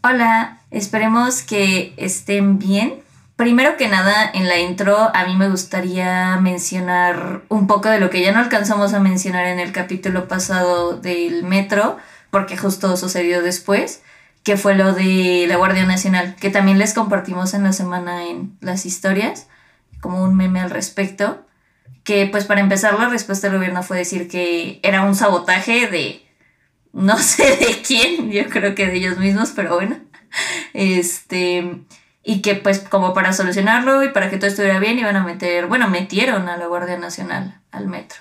Hola, 0.00 0.60
esperemos 0.70 1.42
que 1.42 1.92
estén 1.96 2.60
bien. 2.60 3.02
Primero 3.34 3.76
que 3.76 3.88
nada, 3.88 4.30
en 4.32 4.46
la 4.46 4.56
intro 4.60 5.10
a 5.12 5.26
mí 5.26 5.34
me 5.34 5.50
gustaría 5.50 6.36
mencionar 6.36 7.42
un 7.48 7.66
poco 7.66 7.88
de 7.88 7.98
lo 7.98 8.08
que 8.08 8.20
ya 8.22 8.30
no 8.30 8.38
alcanzamos 8.38 8.94
a 8.94 9.00
mencionar 9.00 9.46
en 9.46 9.58
el 9.58 9.72
capítulo 9.72 10.28
pasado 10.28 10.96
del 10.96 11.42
metro, 11.42 11.96
porque 12.30 12.56
justo 12.56 12.96
sucedió 12.96 13.42
después, 13.42 14.02
que 14.44 14.56
fue 14.56 14.76
lo 14.76 14.92
de 14.92 15.46
la 15.48 15.56
Guardia 15.56 15.84
Nacional, 15.84 16.36
que 16.36 16.50
también 16.50 16.78
les 16.78 16.94
compartimos 16.94 17.52
en 17.54 17.64
la 17.64 17.72
semana 17.72 18.24
en 18.24 18.56
las 18.60 18.86
historias, 18.86 19.48
como 20.00 20.22
un 20.22 20.36
meme 20.36 20.60
al 20.60 20.70
respecto, 20.70 21.44
que 22.04 22.26
pues 22.26 22.44
para 22.44 22.60
empezar 22.60 22.96
la 23.00 23.08
respuesta 23.08 23.48
del 23.48 23.56
gobierno 23.56 23.82
fue 23.82 23.98
decir 23.98 24.28
que 24.28 24.78
era 24.84 25.02
un 25.02 25.16
sabotaje 25.16 25.88
de 25.88 26.27
no 26.98 27.18
sé 27.18 27.56
de 27.56 27.82
quién, 27.86 28.30
yo 28.30 28.46
creo 28.48 28.74
que 28.74 28.86
de 28.86 28.96
ellos 28.96 29.18
mismos, 29.18 29.52
pero 29.54 29.74
bueno. 29.74 29.96
Este, 30.74 31.82
y 32.22 32.42
que 32.42 32.54
pues 32.56 32.80
como 32.80 33.14
para 33.14 33.32
solucionarlo 33.32 34.04
y 34.04 34.10
para 34.10 34.28
que 34.30 34.36
todo 34.36 34.48
estuviera 34.48 34.78
bien 34.78 34.98
iban 34.98 35.16
a 35.16 35.24
meter, 35.24 35.66
bueno, 35.66 35.88
metieron 35.88 36.48
a 36.48 36.56
la 36.56 36.66
Guardia 36.66 36.98
Nacional 36.98 37.60
al 37.70 37.86
metro. 37.86 38.20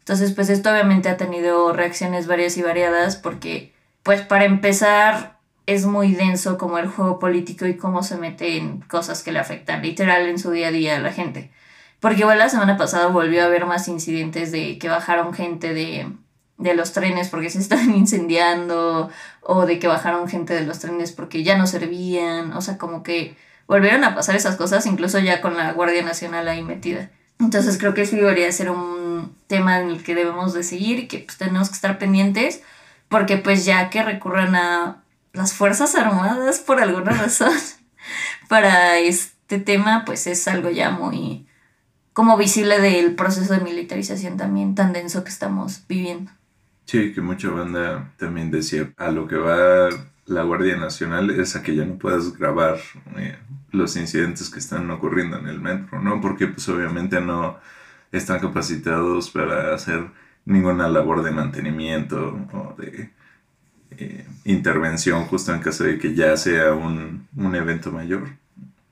Entonces, 0.00 0.32
pues 0.32 0.50
esto 0.50 0.70
obviamente 0.70 1.08
ha 1.08 1.16
tenido 1.16 1.72
reacciones 1.72 2.26
varias 2.26 2.56
y 2.56 2.62
variadas 2.62 3.16
porque, 3.16 3.74
pues 4.02 4.22
para 4.22 4.44
empezar, 4.44 5.38
es 5.66 5.84
muy 5.84 6.14
denso 6.14 6.58
como 6.58 6.78
el 6.78 6.86
juego 6.86 7.18
político 7.18 7.66
y 7.66 7.76
cómo 7.76 8.02
se 8.02 8.16
mete 8.16 8.56
en 8.56 8.80
cosas 8.82 9.22
que 9.22 9.32
le 9.32 9.40
afectan 9.40 9.82
literal 9.82 10.26
en 10.26 10.38
su 10.38 10.52
día 10.52 10.68
a 10.68 10.72
día 10.72 10.96
a 10.96 11.00
la 11.00 11.12
gente. 11.12 11.50
Porque 11.98 12.20
igual 12.20 12.38
la 12.38 12.48
semana 12.48 12.76
pasada 12.76 13.08
volvió 13.08 13.42
a 13.42 13.46
haber 13.46 13.66
más 13.66 13.88
incidentes 13.88 14.52
de 14.52 14.78
que 14.78 14.88
bajaron 14.88 15.34
gente 15.34 15.74
de 15.74 16.12
de 16.58 16.74
los 16.74 16.92
trenes 16.92 17.28
porque 17.28 17.50
se 17.50 17.58
están 17.58 17.94
incendiando 17.94 19.10
o 19.42 19.66
de 19.66 19.78
que 19.78 19.88
bajaron 19.88 20.28
gente 20.28 20.54
de 20.54 20.64
los 20.64 20.78
trenes 20.78 21.12
porque 21.12 21.42
ya 21.42 21.56
no 21.56 21.66
servían, 21.66 22.52
o 22.52 22.60
sea, 22.60 22.78
como 22.78 23.02
que 23.02 23.36
volvieron 23.66 24.04
a 24.04 24.14
pasar 24.14 24.36
esas 24.36 24.56
cosas 24.56 24.86
incluso 24.86 25.18
ya 25.18 25.40
con 25.40 25.56
la 25.56 25.72
Guardia 25.72 26.02
Nacional 26.02 26.48
ahí 26.48 26.62
metida. 26.62 27.10
Entonces 27.38 27.76
creo 27.78 27.92
que 27.94 28.06
sí 28.06 28.16
debería 28.16 28.50
ser 28.50 28.70
un 28.70 29.36
tema 29.46 29.80
en 29.80 29.90
el 29.90 30.02
que 30.02 30.14
debemos 30.14 30.54
de 30.54 30.62
seguir 30.62 31.00
y 31.00 31.08
que 31.08 31.18
pues 31.18 31.36
tenemos 31.36 31.68
que 31.68 31.74
estar 31.74 31.98
pendientes 31.98 32.62
porque 33.08 33.36
pues 33.36 33.64
ya 33.64 33.90
que 33.90 34.02
recurran 34.02 34.54
a 34.56 35.02
las 35.32 35.52
Fuerzas 35.52 35.94
Armadas 35.94 36.60
por 36.60 36.80
alguna 36.80 37.12
razón 37.22 37.52
para 38.48 38.98
este 38.98 39.58
tema 39.58 40.04
pues 40.06 40.26
es 40.26 40.48
algo 40.48 40.70
ya 40.70 40.90
muy 40.90 41.46
como 42.14 42.38
visible 42.38 42.80
del 42.80 43.14
proceso 43.14 43.52
de 43.52 43.60
militarización 43.60 44.38
también 44.38 44.74
tan 44.74 44.94
denso 44.94 45.22
que 45.22 45.28
estamos 45.28 45.82
viviendo. 45.86 46.32
Sí, 46.86 47.12
que 47.12 47.20
mucha 47.20 47.50
banda 47.50 48.12
también 48.16 48.50
decía, 48.50 48.92
a 48.96 49.10
lo 49.10 49.26
que 49.26 49.36
va 49.36 49.88
la 50.26 50.42
Guardia 50.42 50.76
Nacional 50.76 51.30
es 51.30 51.56
a 51.56 51.62
que 51.62 51.74
ya 51.74 51.84
no 51.84 51.98
puedas 51.98 52.36
grabar 52.36 52.78
eh, 53.16 53.36
los 53.70 53.96
incidentes 53.96 54.50
que 54.50 54.58
están 54.58 54.90
ocurriendo 54.90 55.38
en 55.38 55.48
el 55.48 55.60
metro, 55.60 56.00
¿no? 56.00 56.20
Porque 56.20 56.48
pues 56.48 56.68
obviamente 56.68 57.20
no 57.20 57.58
están 58.12 58.40
capacitados 58.40 59.30
para 59.30 59.74
hacer 59.74 60.06
ninguna 60.44 60.88
labor 60.88 61.22
de 61.22 61.30
mantenimiento 61.30 62.38
o 62.52 62.74
de 62.80 63.10
eh, 63.98 64.26
intervención 64.44 65.24
justo 65.24 65.52
en 65.54 65.60
caso 65.60 65.84
de 65.84 65.98
que 65.98 66.14
ya 66.14 66.36
sea 66.36 66.72
un, 66.72 67.26
un 67.36 67.54
evento 67.54 67.90
mayor. 67.92 68.28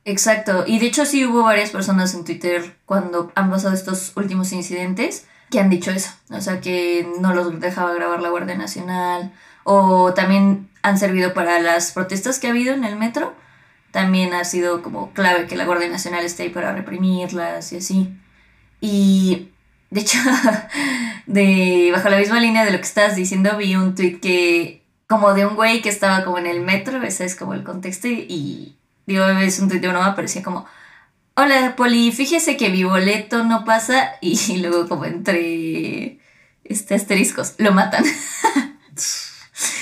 Exacto, 0.05 0.65
y 0.67 0.79
de 0.79 0.87
hecho 0.87 1.07
sí 1.07 1.25
hubo 1.25 1.45
varias 1.45 1.71
personas 1.71 2.15
en 2.15 2.25
Twitter 2.25 2.77
cuando 2.85 3.33
han 3.35 3.51
pasado 3.51 3.75
estos 3.75 4.13
últimos 4.17 4.53
incidentes 4.53 5.27
que 5.55 5.61
han 5.61 5.71
dicho 5.71 5.93
eso, 5.93 6.11
o 6.31 6.41
sea, 6.41 6.61
que 6.61 7.07
no 7.21 7.33
los 7.33 7.61
dejaba 7.61 7.95
grabar 7.95 8.21
la 8.21 8.31
Guardia 8.31 8.57
Nacional, 8.57 9.33
o 9.63 10.13
también 10.13 10.69
han 10.83 10.99
servido 10.99 11.33
para 11.33 11.61
las 11.61 11.93
protestas 11.93 12.41
que 12.41 12.49
ha 12.49 12.51
habido 12.51 12.75
en 12.75 12.83
el 12.83 12.97
metro, 12.97 13.37
también 13.93 14.35
ha 14.35 14.43
sido 14.43 14.83
como 14.83 15.13
clave 15.13 15.47
que 15.47 15.55
la 15.55 15.65
Guardia 15.65 15.89
Nacional 15.89 16.25
esté 16.25 16.43
ahí 16.43 16.49
para 16.49 16.73
reprimirlas 16.73 17.73
y 17.73 17.77
así. 17.77 18.13
Y 18.81 19.51
de 19.91 20.01
hecho, 20.01 20.19
de 21.27 21.91
bajo 21.93 22.09
la 22.09 22.19
misma 22.19 22.41
línea 22.41 22.65
de 22.65 22.73
lo 22.73 22.79
que 22.79 22.83
estás 22.83 23.15
diciendo, 23.15 23.57
vi 23.57 23.77
un 23.77 23.95
tweet 23.95 24.19
que 24.19 24.83
como 25.07 25.35
de 25.35 25.47
un 25.47 25.55
güey 25.55 25.83
que 25.83 25.89
estaba 25.89 26.25
como 26.25 26.39
en 26.39 26.49
el 26.49 26.63
metro, 26.63 27.01
ese 27.05 27.27
es 27.27 27.37
como 27.37 27.55
el 27.55 27.63
contexto, 27.63 28.09
y, 28.09 28.75
digo, 29.07 29.25
es 29.25 29.61
un 29.61 29.69
tweet 29.69 29.79
de 29.79 29.87
me 29.87 30.13
parecía 30.17 30.43
como 30.43 30.67
hola 31.37 31.75
Poli, 31.77 32.13
fíjese 32.13 32.57
que 32.57 32.71
mi 32.71 32.85
boleto 32.85 33.45
no 33.45 33.65
pasa 33.65 34.13
y 34.21 34.57
luego 34.59 34.89
como 34.89 35.05
entre 35.05 36.19
este 36.65 36.95
asteriscos, 36.95 37.55
lo 37.59 37.73
matan. 37.73 38.05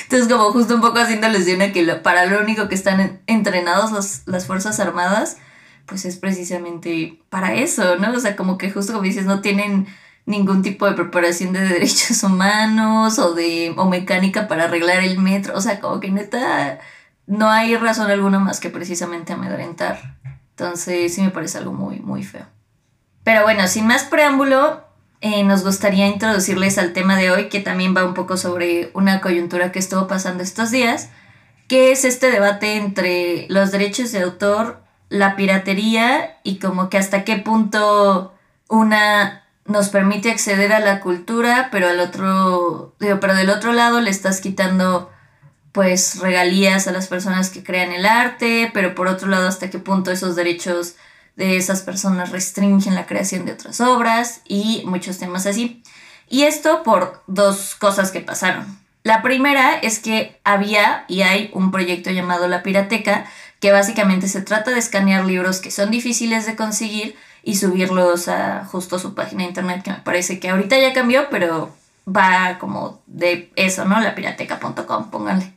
Entonces 0.02 0.28
como 0.28 0.52
justo 0.52 0.74
un 0.74 0.80
poco 0.80 0.98
haciendo 0.98 1.26
alusión 1.26 1.62
a 1.62 1.72
que 1.72 1.84
para 1.96 2.26
lo 2.26 2.40
único 2.40 2.68
que 2.68 2.74
están 2.74 3.20
entrenados 3.26 4.22
las 4.26 4.46
Fuerzas 4.46 4.80
Armadas, 4.80 5.38
pues 5.86 6.04
es 6.04 6.16
precisamente 6.16 7.20
para 7.30 7.54
eso, 7.54 7.96
¿no? 7.96 8.12
O 8.12 8.20
sea, 8.20 8.36
como 8.36 8.58
que 8.58 8.70
justo 8.70 8.92
como 8.92 9.04
dices, 9.04 9.24
no 9.24 9.40
tienen 9.40 9.86
ningún 10.26 10.62
tipo 10.62 10.86
de 10.86 10.92
preparación 10.92 11.52
de 11.52 11.60
derechos 11.68 12.22
humanos 12.22 13.18
o 13.18 13.34
de 13.34 13.74
o 13.76 13.88
mecánica 13.88 14.48
para 14.48 14.64
arreglar 14.64 15.02
el 15.02 15.18
metro, 15.18 15.56
o 15.56 15.60
sea, 15.60 15.80
como 15.80 16.00
que 16.00 16.10
neta 16.10 16.80
no 17.26 17.50
hay 17.50 17.76
razón 17.76 18.10
alguna 18.10 18.38
más 18.38 18.60
que 18.60 18.70
precisamente 18.70 19.32
amedrentar. 19.32 20.16
Entonces 20.56 21.14
sí 21.14 21.22
me 21.22 21.30
parece 21.30 21.58
algo 21.58 21.72
muy, 21.72 22.00
muy 22.00 22.22
feo. 22.22 22.46
Pero 23.24 23.42
bueno, 23.42 23.66
sin 23.68 23.86
más 23.86 24.04
preámbulo, 24.04 24.84
eh, 25.20 25.44
nos 25.44 25.62
gustaría 25.62 26.08
introducirles 26.08 26.78
al 26.78 26.92
tema 26.92 27.16
de 27.16 27.30
hoy, 27.30 27.48
que 27.48 27.60
también 27.60 27.96
va 27.96 28.04
un 28.04 28.14
poco 28.14 28.36
sobre 28.36 28.90
una 28.94 29.20
coyuntura 29.20 29.70
que 29.70 29.78
estuvo 29.78 30.08
pasando 30.08 30.42
estos 30.42 30.70
días, 30.72 31.10
que 31.68 31.92
es 31.92 32.04
este 32.04 32.30
debate 32.30 32.76
entre 32.76 33.46
los 33.48 33.70
derechos 33.70 34.10
de 34.10 34.22
autor, 34.22 34.82
la 35.08 35.36
piratería 35.36 36.38
y 36.42 36.58
como 36.58 36.88
que 36.88 36.98
hasta 36.98 37.22
qué 37.22 37.36
punto 37.36 38.34
una 38.68 39.44
nos 39.64 39.90
permite 39.90 40.32
acceder 40.32 40.72
a 40.72 40.80
la 40.80 40.98
cultura, 40.98 41.68
pero 41.70 41.88
al 41.88 42.00
otro, 42.00 42.96
digo, 42.98 43.20
pero 43.20 43.36
del 43.36 43.50
otro 43.50 43.72
lado 43.72 44.00
le 44.00 44.10
estás 44.10 44.40
quitando 44.40 45.11
pues 45.72 46.18
regalías 46.20 46.86
a 46.86 46.92
las 46.92 47.08
personas 47.08 47.50
que 47.50 47.64
crean 47.64 47.92
el 47.92 48.06
arte, 48.06 48.70
pero 48.74 48.94
por 48.94 49.08
otro 49.08 49.28
lado 49.28 49.48
hasta 49.48 49.70
qué 49.70 49.78
punto 49.78 50.10
esos 50.10 50.36
derechos 50.36 50.96
de 51.36 51.56
esas 51.56 51.80
personas 51.80 52.30
restringen 52.30 52.94
la 52.94 53.06
creación 53.06 53.46
de 53.46 53.52
otras 53.52 53.80
obras 53.80 54.42
y 54.46 54.82
muchos 54.84 55.18
temas 55.18 55.46
así. 55.46 55.82
Y 56.28 56.42
esto 56.42 56.82
por 56.82 57.22
dos 57.26 57.74
cosas 57.74 58.10
que 58.10 58.20
pasaron. 58.20 58.78
La 59.02 59.22
primera 59.22 59.74
es 59.78 59.98
que 59.98 60.38
había 60.44 61.04
y 61.08 61.22
hay 61.22 61.50
un 61.54 61.70
proyecto 61.70 62.10
llamado 62.10 62.46
La 62.48 62.62
Pirateca, 62.62 63.26
que 63.58 63.72
básicamente 63.72 64.28
se 64.28 64.42
trata 64.42 64.70
de 64.70 64.78
escanear 64.78 65.24
libros 65.24 65.60
que 65.60 65.70
son 65.70 65.90
difíciles 65.90 66.46
de 66.46 66.56
conseguir 66.56 67.16
y 67.42 67.56
subirlos 67.56 68.28
a 68.28 68.64
justo 68.64 68.98
su 68.98 69.14
página 69.14 69.42
de 69.42 69.48
internet, 69.48 69.82
que 69.82 69.90
me 69.90 69.96
parece 69.98 70.38
que 70.38 70.50
ahorita 70.50 70.78
ya 70.78 70.92
cambió, 70.92 71.28
pero 71.30 71.74
va 72.06 72.58
como 72.58 73.00
de 73.06 73.52
eso, 73.56 73.84
¿no? 73.84 74.00
Lapirateca.com, 74.00 75.10
pónganle. 75.10 75.51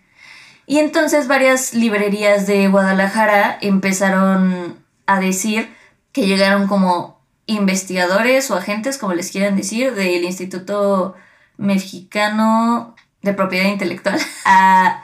Y 0.68 0.80
entonces 0.80 1.28
varias 1.28 1.74
librerías 1.74 2.48
de 2.48 2.68
Guadalajara 2.68 3.58
empezaron 3.62 4.78
a 5.06 5.20
decir 5.20 5.70
que 6.12 6.26
llegaron 6.26 6.68
como 6.68 7.22
investigadores 7.46 8.50
o 8.50 8.56
agentes, 8.56 8.98
como 8.98 9.14
les 9.14 9.32
quieran 9.32 9.56
decir, 9.56 9.94
del 9.94 10.24
Instituto 10.24 11.16
Mexicano 11.58 12.96
de 13.22 13.34
Propiedad 13.34 13.70
Intelectual 13.70 14.20
a 14.46 15.04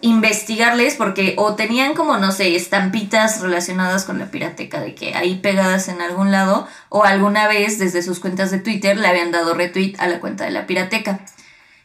investigarles 0.00 0.96
porque 0.96 1.34
o 1.38 1.54
tenían 1.54 1.94
como, 1.94 2.18
no 2.18 2.32
sé, 2.32 2.56
estampitas 2.56 3.40
relacionadas 3.40 4.04
con 4.04 4.18
la 4.18 4.30
pirateca, 4.32 4.80
de 4.80 4.94
que 4.96 5.14
ahí 5.14 5.36
pegadas 5.36 5.88
en 5.88 6.02
algún 6.02 6.32
lado, 6.32 6.66
o 6.88 7.04
alguna 7.04 7.46
vez 7.46 7.78
desde 7.78 8.02
sus 8.02 8.18
cuentas 8.18 8.50
de 8.50 8.58
Twitter 8.58 8.96
le 8.96 9.06
habían 9.06 9.30
dado 9.30 9.54
retweet 9.54 9.94
a 9.98 10.08
la 10.08 10.18
cuenta 10.18 10.44
de 10.44 10.50
la 10.50 10.66
pirateca. 10.66 11.20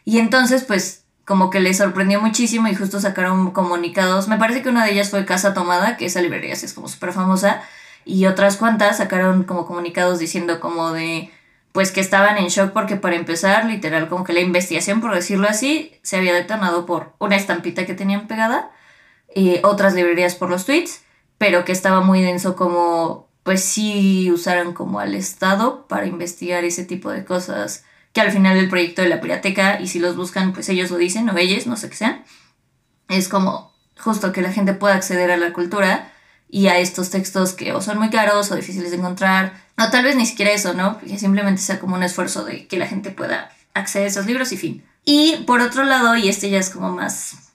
Y 0.04 0.18
entonces, 0.18 0.64
pues, 0.64 0.97
como 1.28 1.50
que 1.50 1.60
les 1.60 1.76
sorprendió 1.76 2.22
muchísimo 2.22 2.68
y 2.68 2.74
justo 2.74 3.00
sacaron 3.00 3.50
comunicados. 3.50 4.28
Me 4.28 4.38
parece 4.38 4.62
que 4.62 4.70
una 4.70 4.86
de 4.86 4.92
ellas 4.92 5.10
fue 5.10 5.26
Casa 5.26 5.52
Tomada, 5.52 5.98
que 5.98 6.06
esa 6.06 6.22
librería 6.22 6.54
es 6.54 6.72
como 6.72 6.88
súper 6.88 7.12
famosa, 7.12 7.60
y 8.06 8.24
otras 8.24 8.56
cuantas 8.56 8.96
sacaron 8.96 9.44
como 9.44 9.66
comunicados 9.66 10.18
diciendo 10.18 10.58
como 10.58 10.92
de, 10.92 11.30
pues 11.72 11.92
que 11.92 12.00
estaban 12.00 12.38
en 12.38 12.46
shock 12.46 12.72
porque 12.72 12.96
para 12.96 13.14
empezar, 13.14 13.66
literal, 13.66 14.08
como 14.08 14.24
que 14.24 14.32
la 14.32 14.40
investigación, 14.40 15.02
por 15.02 15.14
decirlo 15.14 15.46
así, 15.46 15.92
se 16.02 16.16
había 16.16 16.32
detonado 16.32 16.86
por 16.86 17.12
una 17.18 17.36
estampita 17.36 17.84
que 17.84 17.92
tenían 17.92 18.26
pegada, 18.26 18.70
y 19.34 19.60
otras 19.64 19.92
librerías 19.92 20.34
por 20.34 20.48
los 20.48 20.64
tweets, 20.64 21.02
pero 21.36 21.66
que 21.66 21.72
estaba 21.72 22.00
muy 22.00 22.22
denso 22.22 22.56
como, 22.56 23.28
pues 23.42 23.62
sí 23.62 24.30
usaron 24.32 24.72
como 24.72 24.98
al 24.98 25.14
Estado 25.14 25.86
para 25.88 26.06
investigar 26.06 26.64
ese 26.64 26.86
tipo 26.86 27.10
de 27.10 27.26
cosas 27.26 27.84
que 28.18 28.22
al 28.26 28.32
final 28.32 28.56
el 28.56 28.68
proyecto 28.68 29.00
de 29.00 29.08
la 29.08 29.20
pirateca, 29.20 29.80
y 29.80 29.86
si 29.86 30.00
los 30.00 30.16
buscan, 30.16 30.52
pues 30.52 30.68
ellos 30.68 30.90
lo 30.90 30.96
dicen, 30.96 31.30
o 31.30 31.38
ellos, 31.38 31.68
no 31.68 31.76
sé 31.76 31.88
qué 31.88 31.94
sean, 31.94 32.24
es 33.08 33.28
como 33.28 33.72
justo 33.96 34.32
que 34.32 34.42
la 34.42 34.52
gente 34.52 34.74
pueda 34.74 34.96
acceder 34.96 35.30
a 35.30 35.36
la 35.36 35.52
cultura 35.52 36.12
y 36.48 36.66
a 36.66 36.78
estos 36.78 37.10
textos 37.10 37.52
que 37.52 37.72
o 37.72 37.80
son 37.80 37.98
muy 37.98 38.10
caros 38.10 38.50
o 38.50 38.56
difíciles 38.56 38.90
de 38.90 38.96
encontrar, 38.96 39.62
o 39.78 39.88
tal 39.90 40.02
vez 40.02 40.16
ni 40.16 40.26
siquiera 40.26 40.50
eso, 40.50 40.74
¿no? 40.74 40.98
Que 40.98 41.16
simplemente 41.16 41.62
sea 41.62 41.78
como 41.78 41.94
un 41.94 42.02
esfuerzo 42.02 42.44
de 42.44 42.66
que 42.66 42.76
la 42.76 42.88
gente 42.88 43.12
pueda 43.12 43.52
acceder 43.72 44.08
a 44.08 44.10
esos 44.10 44.26
libros 44.26 44.50
y 44.50 44.56
fin. 44.56 44.84
Y 45.04 45.36
por 45.46 45.60
otro 45.60 45.84
lado, 45.84 46.16
y 46.16 46.28
este 46.28 46.50
ya 46.50 46.58
es 46.58 46.70
como 46.70 46.90
más 46.90 47.52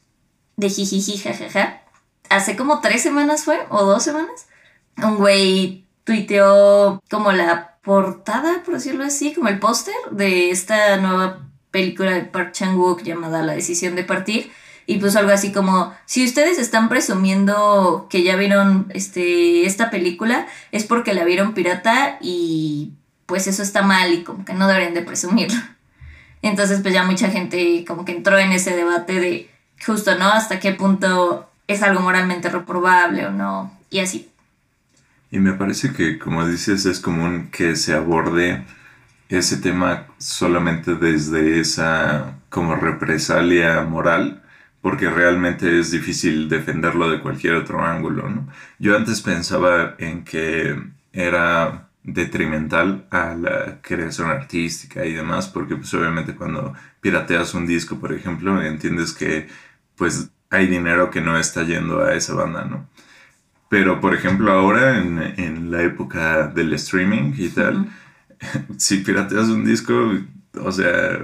de 0.56 0.70
jijiji 0.70 1.18
jajaja. 1.18 1.82
Hace 2.30 2.56
como 2.56 2.80
tres 2.80 3.04
semanas 3.04 3.44
fue, 3.44 3.60
o 3.70 3.84
dos 3.84 4.02
semanas, 4.02 4.48
un 4.96 5.18
güey 5.18 5.83
tuiteó 6.04 7.02
como 7.10 7.32
la 7.32 7.78
portada, 7.84 8.64
por 8.64 8.76
decirlo 8.76 9.04
así, 9.04 9.34
como 9.34 9.50
el 9.50 9.60
póster 9.60 9.96
de 10.12 10.50
esta 10.52 10.98
nueva 10.98 11.40
película 11.72 12.12
de 12.12 12.22
Park 12.22 12.52
Chan-wook 12.54 13.04
llamada 13.04 13.42
La 13.44 13.54
decisión 13.54 13.96
de 13.96 14.04
partir 14.04 14.52
y 14.86 14.98
puso 14.98 15.20
algo 15.20 15.32
así 15.32 15.52
como 15.52 15.94
si 16.06 16.26
ustedes 16.26 16.60
están 16.60 16.90
presumiendo 16.90 18.08
que 18.10 18.24
ya 18.24 18.36
vieron 18.36 18.92
este 18.94 19.66
esta 19.66 19.90
película 19.90 20.48
es 20.72 20.84
porque 20.84 21.14
la 21.14 21.24
vieron 21.24 21.54
pirata 21.54 22.18
y 22.22 22.92
pues 23.26 23.48
eso 23.48 23.64
está 23.64 23.82
mal 23.82 24.14
y 24.14 24.24
como 24.24 24.46
que 24.46 24.54
no 24.54 24.68
deberían 24.68 24.94
de 24.94 25.02
presumirlo. 25.02 25.60
Entonces 26.42 26.82
pues 26.82 26.94
ya 26.94 27.04
mucha 27.04 27.30
gente 27.30 27.86
como 27.88 28.06
que 28.06 28.12
entró 28.12 28.38
en 28.38 28.52
ese 28.52 28.76
debate 28.76 29.20
de 29.20 29.50
justo, 29.84 30.18
¿no? 30.18 30.26
Hasta 30.26 30.60
qué 30.60 30.74
punto 30.74 31.50
es 31.68 31.82
algo 31.82 32.02
moralmente 32.02 32.50
reprobable 32.50 33.26
o 33.26 33.32
no 33.32 33.72
y 33.90 34.00
así. 34.00 34.30
Y 35.34 35.40
me 35.40 35.54
parece 35.54 35.94
que, 35.94 36.20
como 36.20 36.48
dices, 36.48 36.86
es 36.86 37.00
común 37.00 37.50
que 37.52 37.76
se 37.76 37.96
aborde 37.96 38.66
ese 39.30 39.58
tema 39.58 40.06
solamente 40.20 40.94
desde 40.94 41.60
esa 41.60 42.40
como 42.50 42.76
represalia 42.76 43.82
moral, 43.82 44.44
porque 44.80 45.10
realmente 45.10 45.80
es 45.80 45.90
difícil 45.90 46.50
defenderlo 46.50 47.10
de 47.10 47.20
cualquier 47.20 47.56
otro 47.56 47.84
ángulo, 47.84 48.30
¿no? 48.30 48.48
Yo 48.78 48.96
antes 48.96 49.22
pensaba 49.24 49.96
en 49.98 50.24
que 50.24 50.80
era 51.14 51.90
detrimental 52.04 53.08
a 53.10 53.34
la 53.34 53.82
creación 53.82 54.30
artística 54.30 55.04
y 55.04 55.14
demás, 55.14 55.48
porque 55.48 55.76
pues 55.76 55.92
obviamente 55.96 56.36
cuando 56.36 56.76
pirateas 57.02 57.56
un 57.56 57.66
disco, 57.66 58.00
por 58.00 58.14
ejemplo, 58.14 58.62
entiendes 58.62 59.14
que 59.14 59.48
pues 59.96 60.30
hay 60.52 60.68
dinero 60.68 61.10
que 61.10 61.22
no 61.22 61.40
está 61.40 61.64
yendo 61.64 62.04
a 62.04 62.14
esa 62.14 62.36
banda, 62.36 62.66
¿no? 62.66 62.88
Pero, 63.74 64.00
por 64.00 64.14
ejemplo, 64.14 64.52
ahora 64.52 65.00
en, 65.00 65.72
la 65.72 65.82
época 65.82 66.46
del 66.46 66.74
streaming 66.74 67.34
y 67.36 67.50
tal, 67.50 67.90
si 68.78 68.98
pirateas 68.98 69.50
un 69.50 69.66
disco, 69.66 70.14
o 70.62 70.72
sea, 70.72 71.18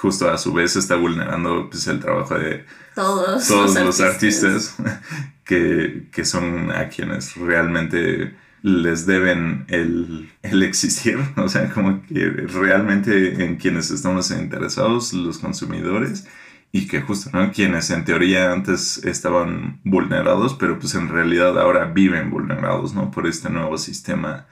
justo 0.00 0.30
a 0.30 0.38
su 0.38 0.52
vez 0.52 0.76
está 0.76 0.94
vulnerando 0.94 1.68
pues, 1.68 1.86
el 1.88 1.98
trabajo 1.98 2.38
de 2.38 2.64
todos, 2.94 3.50
los, 3.50 4.00
artistas, 4.00 4.76
que, 5.44 6.08
que, 6.12 6.24
son 6.24 6.70
a 6.70 6.88
quienes 6.88 7.36
realmente 7.36 8.36
les 8.62 9.04
deben 9.04 9.64
el, 9.68 10.30
el, 10.42 10.62
existir, 10.62 11.18
o 11.36 11.48
sea, 11.48 11.68
como 11.70 12.02
que 12.02 12.24
realmente 12.24 13.44
en 13.44 13.56
quienes 13.56 13.90
estamos 13.90 14.30
interesados, 14.30 15.12
los 15.12 15.38
consumidores, 15.38 16.26
y 16.74 16.88
que 16.88 17.02
justo, 17.02 17.30
¿no? 17.32 17.52
Quienes 17.52 17.88
en 17.90 18.04
teoría 18.04 18.50
antes 18.50 18.98
estaban 19.04 19.78
vulnerados, 19.84 20.54
pero 20.54 20.76
pues 20.76 20.96
en 20.96 21.08
realidad 21.08 21.56
ahora 21.56 21.84
viven 21.84 22.30
vulnerados, 22.30 22.94
¿no? 22.94 23.12
Por 23.12 23.28
este 23.28 23.48
nuevo 23.48 23.78
sistema 23.78 24.46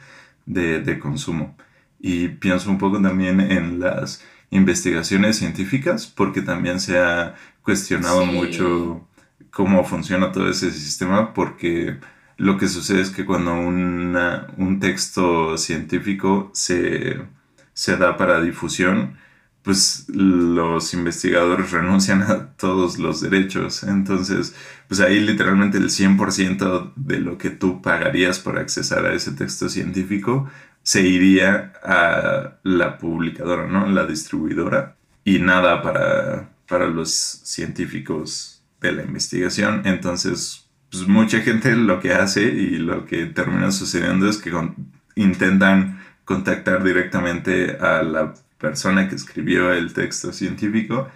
de, 0.46 0.80
de 0.80 1.00
consumo. 1.00 1.56
Y 1.98 2.28
pienso 2.28 2.70
un 2.70 2.78
poco 2.78 3.02
también 3.02 3.40
en 3.40 3.80
las 3.80 4.24
investigaciones 4.50 5.38
científicas, 5.38 6.06
porque 6.06 6.42
también 6.42 6.78
se 6.78 7.00
ha 7.00 7.34
cuestionado 7.62 8.24
mucho 8.24 9.04
cómo 9.50 9.82
funciona 9.82 10.30
todo 10.30 10.48
ese 10.48 10.70
sistema, 10.70 11.34
porque 11.34 11.96
lo 12.36 12.56
que 12.56 12.68
sucede 12.68 13.00
es 13.00 13.10
que 13.10 13.26
cuando 13.26 13.52
una, 13.54 14.46
un 14.58 14.78
texto 14.78 15.58
científico 15.58 16.52
se, 16.54 17.20
se 17.72 17.96
da 17.96 18.16
para 18.16 18.40
difusión, 18.40 19.16
pues 19.62 20.06
los 20.08 20.92
investigadores 20.92 21.70
renuncian 21.70 22.22
a 22.22 22.48
todos 22.56 22.98
los 22.98 23.20
derechos. 23.20 23.84
Entonces, 23.84 24.54
pues 24.88 25.00
ahí 25.00 25.20
literalmente 25.20 25.78
el 25.78 25.88
100% 25.88 26.92
de 26.96 27.20
lo 27.20 27.38
que 27.38 27.50
tú 27.50 27.80
pagarías 27.80 28.40
por 28.40 28.58
accesar 28.58 29.06
a 29.06 29.14
ese 29.14 29.32
texto 29.32 29.68
científico 29.68 30.50
se 30.82 31.06
iría 31.06 31.72
a 31.84 32.58
la 32.64 32.98
publicadora, 32.98 33.68
¿no? 33.68 33.86
La 33.86 34.04
distribuidora. 34.04 34.96
Y 35.24 35.38
nada 35.38 35.80
para, 35.82 36.50
para 36.66 36.88
los 36.88 37.12
científicos 37.12 38.64
de 38.80 38.92
la 38.92 39.04
investigación. 39.04 39.82
Entonces, 39.84 40.68
pues 40.90 41.06
mucha 41.06 41.40
gente 41.40 41.76
lo 41.76 42.00
que 42.00 42.12
hace 42.12 42.42
y 42.42 42.78
lo 42.78 43.06
que 43.06 43.26
termina 43.26 43.70
sucediendo 43.70 44.28
es 44.28 44.38
que 44.38 44.52
intentan 45.14 46.00
contactar 46.24 46.82
directamente 46.82 47.76
a 47.78 48.02
la 48.02 48.34
persona 48.62 49.08
que 49.08 49.16
escribió 49.16 49.72
el 49.72 49.92
texto 49.92 50.32
científico 50.32 51.10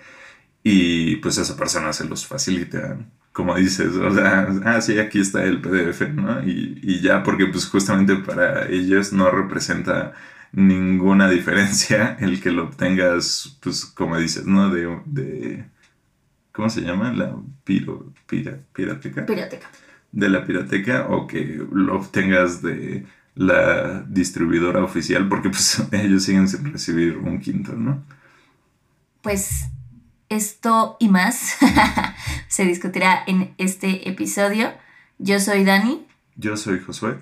y 0.63 1.17
pues 1.17 1.39
esa 1.39 1.57
persona 1.57 1.93
se 1.93 2.05
los 2.07 2.27
facilita, 2.27 2.99
como 3.33 3.55
dices, 3.55 3.95
o 3.97 4.13
sea, 4.13 4.49
ah, 4.65 4.81
sí, 4.81 4.99
aquí 4.99 5.21
está 5.21 5.45
el 5.45 5.61
PDF, 5.63 6.03
¿no? 6.13 6.43
Y, 6.43 6.81
y 6.83 7.01
ya 7.01 7.23
porque 7.23 7.47
pues 7.47 7.67
justamente 7.69 8.17
para 8.17 8.69
ellos 8.69 9.13
no 9.13 9.31
representa 9.31 10.13
ninguna 10.53 11.31
diferencia 11.31 12.17
el 12.21 12.41
que 12.43 12.51
lo 12.51 12.65
obtengas, 12.65 13.59
pues 13.63 13.85
como 13.87 14.19
dices, 14.19 14.47
¿no? 14.47 14.71
De, 14.71 15.01
de 15.07 15.67
¿cómo 16.53 16.69
se 16.71 16.81
llama? 16.81 17.13
La 17.13 17.37
piro, 17.65 18.13
pira, 18.27 18.59
pirateca. 18.73 19.25
Pirateca. 19.27 19.69
De 20.13 20.29
la 20.29 20.45
pirateca 20.45 21.07
o 21.09 21.27
que 21.27 21.65
lo 21.73 21.97
obtengas 21.97 22.63
de 22.63 23.07
la 23.37 24.03
distribuidora 24.09 24.83
oficial 24.83 25.29
porque 25.29 25.51
pues 25.51 25.81
ellos 25.93 26.25
siguen 26.25 26.49
sin 26.49 26.73
recibir 26.73 27.19
un 27.19 27.39
quinto, 27.39 27.73
¿no? 27.73 28.03
Pues 29.23 29.67
esto 30.29 30.97
y 30.99 31.09
más 31.09 31.57
se 32.49 32.65
discutirá 32.65 33.23
en 33.27 33.55
este 33.59 34.09
episodio. 34.09 34.73
Yo 35.19 35.39
soy 35.39 35.65
Dani. 35.65 36.07
Yo 36.35 36.57
soy 36.57 36.81
Josué. 36.81 37.19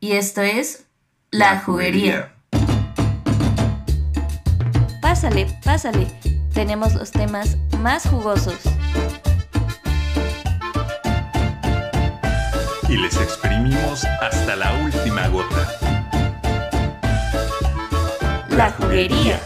Y 0.00 0.12
esto 0.12 0.42
es 0.42 0.86
La, 1.30 1.60
juguería. 1.60 2.34
Pásale, 5.00 5.46
pásale. 5.64 6.06
Tenemos 6.52 6.94
los 6.94 7.10
temas 7.10 7.56
más 7.80 8.06
jugosos. 8.06 8.60
Y 12.94 12.96
les 12.96 13.16
exprimimos 13.16 14.04
hasta 14.22 14.54
la 14.54 14.72
última 14.84 15.26
gota. 15.26 15.68
La 18.50 18.70
juguería. 18.70 19.40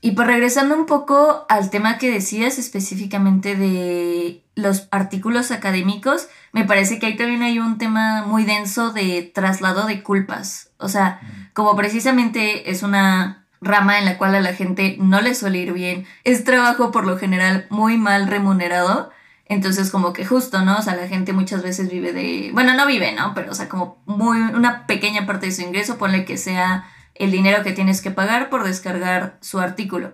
Y 0.00 0.12
por 0.12 0.24
pues 0.24 0.28
regresando 0.28 0.76
un 0.76 0.86
poco 0.86 1.44
al 1.50 1.68
tema 1.68 1.98
que 1.98 2.10
decías 2.10 2.58
específicamente 2.58 3.54
de 3.54 4.42
los 4.54 4.88
artículos 4.90 5.50
académicos, 5.50 6.28
me 6.52 6.64
parece 6.64 6.98
que 6.98 7.06
ahí 7.06 7.16
también 7.18 7.42
hay 7.42 7.58
un 7.58 7.76
tema 7.76 8.24
muy 8.24 8.44
denso 8.44 8.92
de 8.92 9.30
traslado 9.34 9.86
de 9.86 10.02
culpas. 10.02 10.70
O 10.78 10.88
sea, 10.88 11.20
como 11.52 11.76
precisamente 11.76 12.70
es 12.70 12.82
una 12.82 13.44
rama 13.60 13.98
en 13.98 14.06
la 14.06 14.16
cual 14.16 14.34
a 14.34 14.40
la 14.40 14.54
gente 14.54 14.96
no 14.98 15.20
le 15.20 15.34
suele 15.34 15.58
ir 15.58 15.74
bien, 15.74 16.06
es 16.24 16.44
trabajo 16.44 16.92
por 16.92 17.06
lo 17.06 17.18
general 17.18 17.66
muy 17.68 17.98
mal 17.98 18.26
remunerado, 18.26 19.10
entonces, 19.50 19.90
como 19.90 20.12
que 20.12 20.24
justo, 20.24 20.64
¿no? 20.64 20.78
O 20.78 20.82
sea, 20.82 20.94
la 20.94 21.08
gente 21.08 21.32
muchas 21.32 21.64
veces 21.64 21.90
vive 21.90 22.12
de. 22.12 22.50
Bueno, 22.54 22.72
no 22.74 22.86
vive, 22.86 23.12
¿no? 23.12 23.34
Pero, 23.34 23.50
o 23.50 23.54
sea, 23.54 23.68
como 23.68 24.00
muy. 24.06 24.38
Una 24.38 24.86
pequeña 24.86 25.26
parte 25.26 25.46
de 25.46 25.52
su 25.52 25.62
ingreso, 25.62 25.98
ponle 25.98 26.24
que 26.24 26.36
sea 26.36 26.84
el 27.16 27.32
dinero 27.32 27.64
que 27.64 27.72
tienes 27.72 28.00
que 28.00 28.12
pagar 28.12 28.48
por 28.48 28.62
descargar 28.62 29.38
su 29.40 29.58
artículo. 29.58 30.12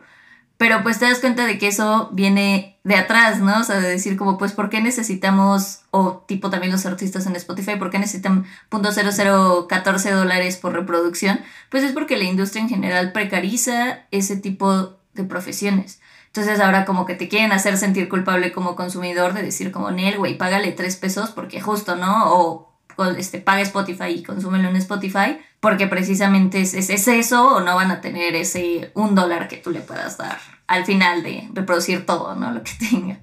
Pero 0.56 0.82
pues 0.82 0.98
te 0.98 1.04
das 1.04 1.18
cuenta 1.18 1.44
de 1.44 1.58
que 1.58 1.68
eso 1.68 2.08
viene 2.14 2.78
de 2.82 2.94
atrás, 2.94 3.40
¿no? 3.40 3.60
O 3.60 3.62
sea, 3.64 3.78
de 3.78 3.90
decir 3.90 4.16
como, 4.16 4.38
pues, 4.38 4.52
¿por 4.52 4.70
qué 4.70 4.80
necesitamos, 4.80 5.80
o 5.90 6.24
tipo 6.26 6.48
también 6.48 6.72
los 6.72 6.86
artistas 6.86 7.26
en 7.26 7.36
Spotify, 7.36 7.76
¿por 7.76 7.90
qué 7.90 7.98
necesitan 7.98 8.46
.0014 8.70 10.10
dólares 10.12 10.56
por 10.56 10.72
reproducción? 10.72 11.40
Pues 11.68 11.84
es 11.84 11.92
porque 11.92 12.16
la 12.16 12.24
industria 12.24 12.62
en 12.62 12.70
general 12.70 13.12
precariza 13.12 14.06
ese 14.10 14.36
tipo 14.36 14.96
de 15.12 15.24
profesiones. 15.24 16.00
Entonces 16.36 16.62
ahora 16.62 16.84
como 16.84 17.06
que 17.06 17.14
te 17.14 17.28
quieren 17.28 17.50
hacer 17.52 17.78
sentir 17.78 18.10
culpable 18.10 18.52
como 18.52 18.76
consumidor 18.76 19.32
de 19.32 19.42
decir 19.42 19.72
como, 19.72 19.90
Nel, 19.90 20.18
güey, 20.18 20.36
págale 20.36 20.70
tres 20.72 20.96
pesos 20.96 21.30
porque 21.30 21.62
justo, 21.62 21.96
¿no? 21.96 22.30
O 22.30 22.76
este, 23.16 23.38
paga 23.38 23.62
Spotify 23.62 24.08
y 24.08 24.22
consúmelo 24.22 24.68
en 24.68 24.76
Spotify 24.76 25.38
porque 25.60 25.86
precisamente 25.86 26.60
es, 26.60 26.74
es, 26.74 27.08
eso 27.08 27.56
o 27.56 27.60
no 27.60 27.74
van 27.74 27.90
a 27.90 28.02
tener 28.02 28.34
ese 28.36 28.90
un 28.92 29.14
dólar 29.14 29.48
que 29.48 29.56
tú 29.56 29.70
le 29.70 29.80
puedas 29.80 30.18
dar 30.18 30.38
al 30.66 30.84
final 30.84 31.22
de 31.22 31.48
reproducir 31.54 32.04
todo, 32.04 32.34
¿no? 32.34 32.50
Lo 32.50 32.62
que 32.62 32.72
tenga. 32.90 33.20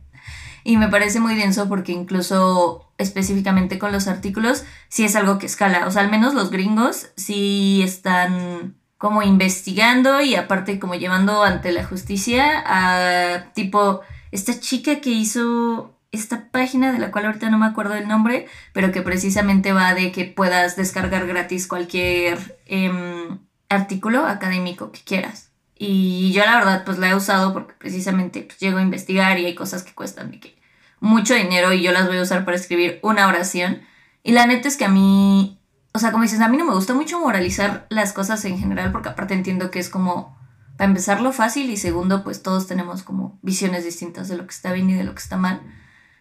Y 0.64 0.78
me 0.78 0.88
parece 0.88 1.20
muy 1.20 1.36
denso 1.36 1.70
porque 1.70 1.92
incluso 1.92 2.92
específicamente 2.98 3.78
con 3.78 3.92
los 3.92 4.08
artículos, 4.08 4.64
sí 4.90 5.06
es 5.06 5.16
algo 5.16 5.38
que 5.38 5.46
escala. 5.46 5.86
O 5.86 5.92
sea, 5.92 6.02
al 6.02 6.10
menos 6.10 6.34
los 6.34 6.50
gringos 6.50 7.10
sí 7.16 7.82
están 7.84 8.76
como 9.04 9.22
investigando 9.22 10.22
y 10.22 10.36
aparte 10.36 10.80
como 10.80 10.96
llevando 10.96 11.44
ante 11.44 11.74
la 11.74 11.84
justicia 11.84 12.64
a 12.66 13.52
tipo 13.54 14.00
esta 14.32 14.58
chica 14.62 15.02
que 15.02 15.10
hizo 15.10 16.00
esta 16.14 16.48
página 16.52 16.94
de 16.94 17.00
la 17.00 17.12
cual 17.12 17.26
ahorita 17.26 17.50
no 17.50 17.58
me 17.58 17.66
acuerdo 17.66 17.96
el 17.96 18.08
nombre, 18.08 18.48
pero 18.72 18.94
que 18.94 19.02
precisamente 19.02 19.74
va 19.74 19.94
de 19.94 20.14
que 20.14 20.24
puedas 20.24 20.78
descargar 20.78 21.28
gratis 21.28 21.68
cualquier 21.68 22.58
em, 22.66 23.40
artículo 23.68 24.26
académico 24.26 24.94
que 24.94 25.02
quieras. 25.02 25.52
Y 25.78 26.32
yo 26.32 26.46
la 26.46 26.56
verdad 26.56 26.86
pues 26.86 26.98
la 26.98 27.10
he 27.10 27.16
usado 27.16 27.52
porque 27.52 27.74
precisamente 27.78 28.44
pues, 28.44 28.58
llego 28.60 28.78
a 28.78 28.84
investigar 28.84 29.38
y 29.38 29.48
hay 29.48 29.54
cosas 29.54 29.84
que 29.84 29.94
cuestan 29.94 30.32
de 30.32 30.40
que 30.40 30.56
mucho 31.02 31.34
dinero 31.34 31.74
y 31.74 31.82
yo 31.84 31.92
las 31.92 32.08
voy 32.08 32.20
a 32.20 32.22
usar 32.22 32.46
para 32.46 32.56
escribir 32.56 33.00
una 33.02 33.28
oración. 33.28 33.82
Y 34.24 34.32
la 34.32 34.48
neta 34.48 34.70
es 34.70 34.78
que 34.78 34.86
a 34.86 34.90
mí 34.90 35.60
o 35.94 36.00
sea, 36.00 36.12
como 36.12 36.24
dices, 36.24 36.42
a 36.42 36.48
mí 36.48 36.58
no 36.58 36.66
me 36.66 36.74
gusta 36.74 36.96
mucho 36.96 37.20
moralizar 37.20 37.86
las 37.90 38.14
cosas 38.14 38.44
en 38.46 38.58
general 38.58 38.92
porque 38.92 39.10
aparte 39.10 39.36
entiendo 39.36 39.70
que 39.70 39.80
es 39.80 39.90
como, 39.90 40.36
para 40.76 40.90
empezar, 40.90 41.22
lo 41.22 41.32
fácil 41.32 41.70
y 41.70 41.78
segundo, 41.78 42.24
pues 42.24 42.42
todos 42.42 42.66
tenemos 42.66 43.04
como 43.04 43.38
visiones 43.44 43.84
distintas 43.86 44.28
de 44.28 44.38
lo 44.38 44.48
que 44.48 44.54
está 44.54 44.74
bien 44.74 44.90
y 44.90 44.96
de 44.96 45.04
lo 45.04 45.14
que 45.14 45.22
está 45.22 45.38
mal. 45.38 45.62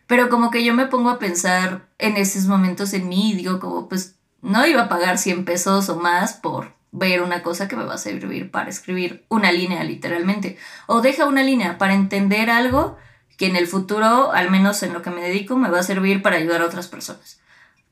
Pero 0.06 0.28
como 0.28 0.50
que 0.50 0.62
yo 0.62 0.74
me 0.74 0.86
pongo 0.86 1.08
a 1.08 1.18
pensar 1.18 1.88
en 1.98 2.18
esos 2.18 2.46
momentos 2.46 2.92
en 2.92 3.08
mí 3.08 3.30
y 3.30 3.34
digo 3.34 3.60
como, 3.60 3.88
pues 3.88 4.16
no 4.42 4.66
iba 4.66 4.82
a 4.82 4.88
pagar 4.90 5.16
100 5.16 5.46
pesos 5.46 5.88
o 5.88 5.96
más 5.96 6.34
por 6.34 6.74
ver 6.90 7.22
una 7.22 7.42
cosa 7.42 7.66
que 7.66 7.76
me 7.76 7.84
va 7.84 7.94
a 7.94 7.98
servir 7.98 8.50
para 8.50 8.68
escribir 8.68 9.24
una 9.30 9.52
línea 9.52 9.82
literalmente. 9.84 10.58
O 10.86 11.00
deja 11.00 11.24
una 11.24 11.42
línea 11.42 11.78
para 11.78 11.94
entender 11.94 12.50
algo 12.50 12.98
que 13.38 13.46
en 13.46 13.56
el 13.56 13.66
futuro, 13.66 14.32
al 14.32 14.50
menos 14.50 14.82
en 14.82 14.92
lo 14.92 15.00
que 15.00 15.10
me 15.10 15.22
dedico, 15.22 15.56
me 15.56 15.70
va 15.70 15.80
a 15.80 15.82
servir 15.82 16.20
para 16.20 16.36
ayudar 16.36 16.60
a 16.60 16.66
otras 16.66 16.88
personas. 16.88 17.41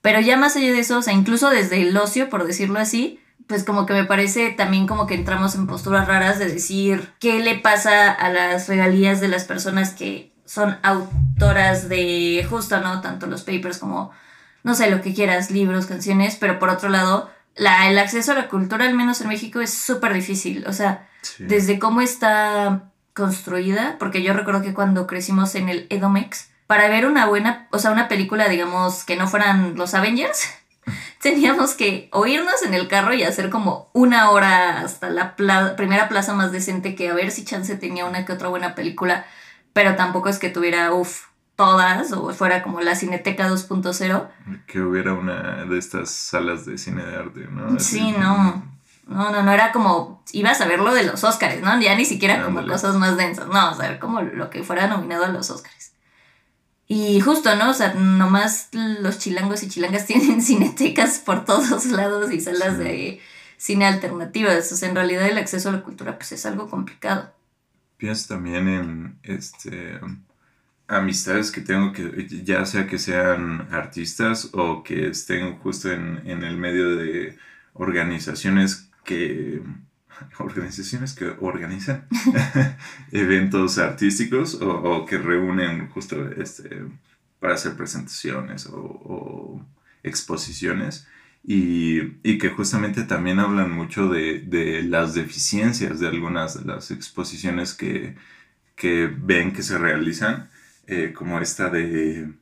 Pero 0.03 0.21
ya 0.21 0.37
más 0.37 0.57
allá 0.57 0.73
de 0.73 0.81
eso, 0.81 0.99
o 0.99 1.03
sea, 1.03 1.13
incluso 1.13 1.51
desde 1.51 1.83
el 1.83 1.97
ocio, 1.97 2.31
por 2.31 2.47
decirlo 2.47 2.79
así, 2.79 3.21
pues 3.47 3.65
como 3.65 3.85
que 3.85 3.93
me 3.93 4.05
parece 4.05 4.51
también 4.51 4.87
como 4.87 5.07
que 5.07 5.15
entramos 5.15 5.55
en 5.55 5.67
posturas 5.67 6.07
raras 6.07 6.39
de 6.39 6.47
decir 6.47 7.13
qué 7.19 7.41
le 7.41 7.59
pasa 7.59 8.13
a 8.13 8.31
las 8.31 8.69
regalías 8.69 9.21
de 9.21 9.29
las 9.29 9.45
personas 9.45 9.91
que 9.91 10.33
son 10.45 10.79
autoras 10.83 11.89
de 11.89 12.47
justo, 12.49 12.81
¿no? 12.81 13.01
Tanto 13.01 13.27
los 13.27 13.43
papers 13.43 13.79
como, 13.79 14.11
no 14.63 14.75
sé, 14.75 14.91
lo 14.91 15.03
que 15.03 15.15
quieras, 15.15 15.51
libros, 15.51 15.87
canciones, 15.87 16.37
pero 16.37 16.59
por 16.59 16.71
otro 16.71 16.89
lado, 16.89 17.31
la, 17.57 17.91
el 17.91 17.99
acceso 17.99 18.33
a 18.33 18.37
la 18.37 18.49
cultura, 18.49 18.87
al 18.87 18.95
menos 18.95 19.21
en 19.21 19.29
México, 19.29 19.61
es 19.61 19.73
súper 19.75 20.15
difícil. 20.15 20.65
O 20.67 20.73
sea, 20.73 21.09
desde 21.39 21.79
cómo 21.79 22.01
está 22.01 22.91
construida, 23.15 23.97
porque 23.99 24.23
yo 24.23 24.33
recuerdo 24.33 24.63
que 24.63 24.75
cuando 24.75 25.07
crecimos 25.07 25.55
en 25.55 25.69
el 25.69 25.87
Edomex, 25.91 26.50
para 26.71 26.89
ver 26.89 27.05
una 27.05 27.27
buena, 27.27 27.67
o 27.73 27.81
sea, 27.81 27.91
una 27.91 28.07
película, 28.07 28.49
digamos, 28.49 29.03
que 29.03 29.17
no 29.17 29.27
fueran 29.27 29.75
los 29.75 29.93
Avengers, 29.95 30.49
teníamos 31.21 31.75
que 31.75 32.09
oírnos 32.13 32.63
en 32.63 32.75
el 32.75 32.87
carro 32.87 33.13
y 33.13 33.25
hacer 33.25 33.51
como 33.51 33.91
una 33.93 34.31
hora 34.31 34.79
hasta 34.83 35.11
la 35.11 35.35
primera 35.35 36.09
plaza 36.09 36.33
más 36.33 36.53
decente 36.53 36.95
que 36.95 37.09
a 37.09 37.15
ver 37.15 37.33
si 37.33 37.45
Chance 37.45 37.75
tenía 37.75 38.05
una 38.05 38.25
que 38.25 38.33
otra 38.33 38.47
buena 38.47 38.77
película, 38.77 39.27
pero 39.73 39.97
tampoco 39.97 40.29
es 40.29 40.39
que 40.39 40.49
tuviera, 40.49 40.93
uff, 40.93 41.25
todas 41.57 42.13
o 42.13 42.33
fuera 42.33 42.63
como 42.63 42.81
la 42.83 42.95
Cineteca 42.95 43.49
2.0. 43.49 44.29
Que 44.69 44.81
hubiera 44.81 45.15
una 45.15 45.65
de 45.65 45.77
estas 45.77 46.13
salas 46.13 46.67
de 46.67 46.79
cine 46.79 47.05
de 47.05 47.17
arte, 47.17 47.49
¿no? 47.51 47.81
sí, 47.81 48.15
no. 48.17 48.63
No, 49.09 49.33
no, 49.33 49.43
no 49.43 49.51
era 49.51 49.73
como, 49.73 50.23
ibas 50.31 50.61
a 50.61 50.67
ver 50.67 50.79
lo 50.79 50.95
de 50.95 51.03
los 51.03 51.25
Oscars, 51.25 51.61
¿no? 51.63 51.81
Ya 51.81 51.97
ni 51.97 52.05
siquiera 52.05 52.45
como 52.45 52.65
cosas 52.65 52.95
más 52.95 53.17
densas, 53.17 53.49
no, 53.49 53.73
o 53.73 53.75
sea, 53.75 53.99
como 53.99 54.23
lo 54.23 54.51
que 54.51 54.63
fuera 54.63 54.87
nominado 54.87 55.25
a 55.25 55.29
los 55.31 55.51
Oscars. 55.51 55.90
Y 56.93 57.21
justo, 57.21 57.55
¿no? 57.55 57.71
O 57.71 57.73
sea, 57.73 57.95
nomás 57.95 58.69
los 58.73 59.21
chilangos 59.21 59.63
y 59.63 59.69
chilangas 59.69 60.07
tienen 60.09 60.43
cinetecas 60.43 61.21
por 61.21 61.45
todos 61.45 61.87
lados 61.87 62.33
y 62.33 62.41
salas 62.41 62.79
de 62.79 63.21
cine 63.57 63.87
alternativas. 63.87 64.73
O 64.73 64.77
sea, 64.77 64.89
en 64.89 64.97
realidad 64.97 65.29
el 65.29 65.39
acceso 65.39 65.69
a 65.69 65.73
la 65.73 65.83
cultura 65.85 66.17
pues 66.17 66.33
es 66.33 66.45
algo 66.47 66.69
complicado. 66.69 67.33
Pienso 67.97 68.35
también 68.35 68.67
en 68.67 69.19
este 69.23 70.01
amistades 70.89 71.53
que 71.53 71.61
tengo 71.61 71.93
que 71.93 72.27
ya 72.43 72.67
sea 72.67 72.89
que 72.89 72.99
sean 72.99 73.69
artistas 73.71 74.49
o 74.53 74.83
que 74.83 75.11
estén 75.11 75.59
justo 75.59 75.93
en, 75.93 76.21
en 76.25 76.43
el 76.43 76.57
medio 76.57 76.97
de 76.97 77.39
organizaciones 77.75 78.91
que 79.05 79.63
organizaciones 80.39 81.13
que 81.13 81.35
organizan 81.41 82.07
eventos 83.13 83.79
artísticos 83.79 84.59
o, 84.61 85.07
que 85.07 85.19
reúnen 85.19 85.89
justo 85.89 86.31
este, 86.33 86.85
para 87.39 87.55
hacer 87.55 87.77
presentaciones 87.77 88.69
o, 88.71 89.65
exposiciones 90.03 91.07
y, 91.45 92.39
que 92.39 92.51
justamente 92.51 93.03
también 93.05 93.39
hablan 93.39 93.71
mucho 93.71 94.09
de, 94.09 94.83
las 94.89 95.15
deficiencias 95.15 96.01
de 96.01 96.09
algunas 96.09 96.59
de 96.59 96.65
las 96.73 96.91
exposiciones 96.91 97.75
que, 97.75 98.17
ven 99.19 99.53
que 99.53 99.63
se 99.63 99.77
realizan, 99.77 100.49
eh, 100.87 101.13
como 101.15 101.39
esta 101.39 101.69
de 101.69 102.33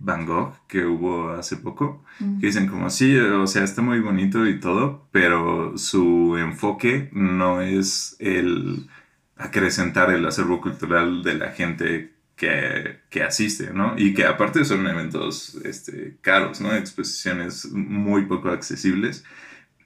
Van 0.00 0.24
Gogh 0.26 0.54
que 0.66 0.86
hubo 0.86 1.30
hace 1.32 1.56
poco, 1.56 2.04
que 2.40 2.46
dicen 2.46 2.66
como 2.68 2.88
sí, 2.90 3.16
o 3.18 3.46
sea, 3.46 3.64
está 3.64 3.82
muy 3.82 4.00
bonito 4.00 4.46
y 4.46 4.58
todo, 4.58 5.06
pero 5.12 5.76
su 5.76 6.36
enfoque 6.38 7.10
no 7.12 7.60
es 7.60 8.16
el 8.18 8.88
acrecentar 9.36 10.10
el 10.10 10.26
acervo 10.26 10.60
cultural 10.60 11.22
de 11.22 11.34
la 11.34 11.52
gente 11.52 12.14
que, 12.34 13.00
que 13.10 13.22
asiste, 13.22 13.72
¿no? 13.74 13.94
Y 13.98 14.14
que 14.14 14.24
aparte 14.24 14.64
son 14.64 14.86
eventos 14.86 15.56
este, 15.64 16.16
caros, 16.22 16.60
¿no? 16.62 16.74
Exposiciones 16.74 17.70
muy 17.70 18.24
poco 18.24 18.48
accesibles, 18.50 19.24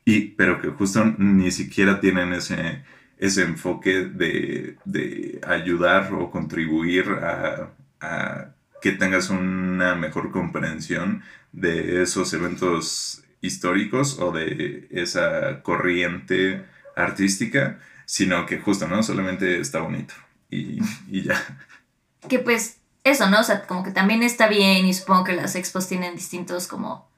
y, 0.04 0.28
pero 0.37 0.61
que 0.61 0.68
justo 0.68 1.04
ni 1.18 1.50
siquiera 1.50 1.99
tienen 2.00 2.33
ese, 2.35 2.85
ese 3.18 3.42
enfoque 3.42 4.04
de, 4.06 4.76
de 4.85 5.40
ayudar 5.47 6.12
o 6.14 6.30
contribuir 6.30 7.09
a, 7.11 7.73
a 8.00 8.54
que 8.85 8.93
tengas 8.93 9.31
una 9.31 9.95
mejor 9.95 10.31
comprensión 10.31 11.23
de 11.53 12.03
esos 12.03 12.35
eventos 12.35 13.25
históricos 13.41 14.19
o 14.21 14.31
de 14.31 14.88
esa 14.91 15.62
corriente 15.62 16.67
artística, 16.95 17.81
sino 18.05 18.45
que 18.45 18.59
justo, 18.59 18.87
¿no? 18.87 19.03
Solamente 19.03 19.59
está 19.59 19.81
bonito 19.81 20.12
y, 20.50 20.83
ya. 21.09 21.43
Que 22.29 22.41
pues 22.41 22.76
eso, 23.05 23.31
¿no? 23.31 23.41
O 23.41 23.43
sea, 23.43 23.67
como 23.67 23.85
que 23.85 23.91
también 23.91 24.23
está 24.23 24.49
bien 24.49 24.85
y 24.85 24.93
supongo 24.93 25.25
que 25.25 25.33
las 25.33 25.57
expos 25.57 25.88
tienen 25.88 26.14
distintos 26.14 26.67
como 26.67 27.09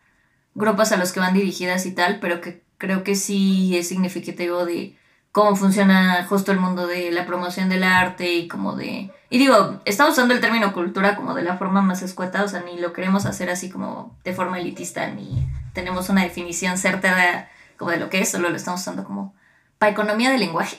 grupos 0.54 0.92
a 0.92 0.99
los 0.99 1.11
que 1.11 1.18
van 1.18 1.35
dirigidas 1.35 1.85
y 1.85 1.90
tal, 1.90 2.20
pero 2.20 2.40
que 2.40 2.62
creo 2.78 3.02
que 3.02 3.16
sí 3.16 3.76
es 3.76 3.88
significativo 3.88 4.64
de 4.64 4.96
cómo 5.32 5.56
funciona 5.56 6.25
justo 6.28 6.52
el 6.52 6.61
mundo 6.61 6.87
de 6.87 7.11
la 7.11 7.26
promoción 7.26 7.68
del 7.68 7.82
arte 7.82 8.35
y 8.35 8.46
como 8.46 8.76
de... 8.76 9.11
Y 9.28 9.38
digo, 9.38 9.80
estamos 9.85 10.12
usando 10.12 10.35
el 10.35 10.40
término 10.40 10.73
cultura 10.73 11.16
como 11.16 11.35
de 11.35 11.42
la 11.42 11.56
forma 11.56 11.83
más 11.83 12.02
escueta, 12.02 12.45
o 12.45 12.49
sea, 12.49 12.61
ni 12.61 12.78
lo 12.78 12.92
queremos 12.92 13.26
hacer 13.26 13.50
así 13.50 13.68
como 13.68 14.16
de 14.23 14.33
forma 14.33 14.59
elitista, 14.59 15.09
ni 15.09 15.47
tenemos 15.73 16.09
una 16.09 16.23
definición 16.23 16.78
certera 16.78 17.50
como 17.76 17.90
de 17.90 17.99
lo 17.99 18.09
que 18.09 18.21
es, 18.21 18.30
solo 18.30 18.49
lo 18.50 18.56
estamos 18.56 18.80
usando 18.80 19.04
como 19.04 19.35
para 19.78 19.92
economía 19.92 20.30
del 20.30 20.40
lenguaje. 20.40 20.76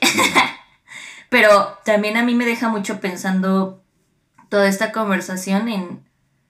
Pero 1.30 1.78
también 1.84 2.16
a 2.18 2.24
mí 2.24 2.36
me 2.36 2.46
deja 2.46 2.70
mucho 2.70 3.02
pensando 3.02 3.84
toda 4.50 4.68
esta 4.68 4.92
conversación 4.92 5.68
en 5.68 6.08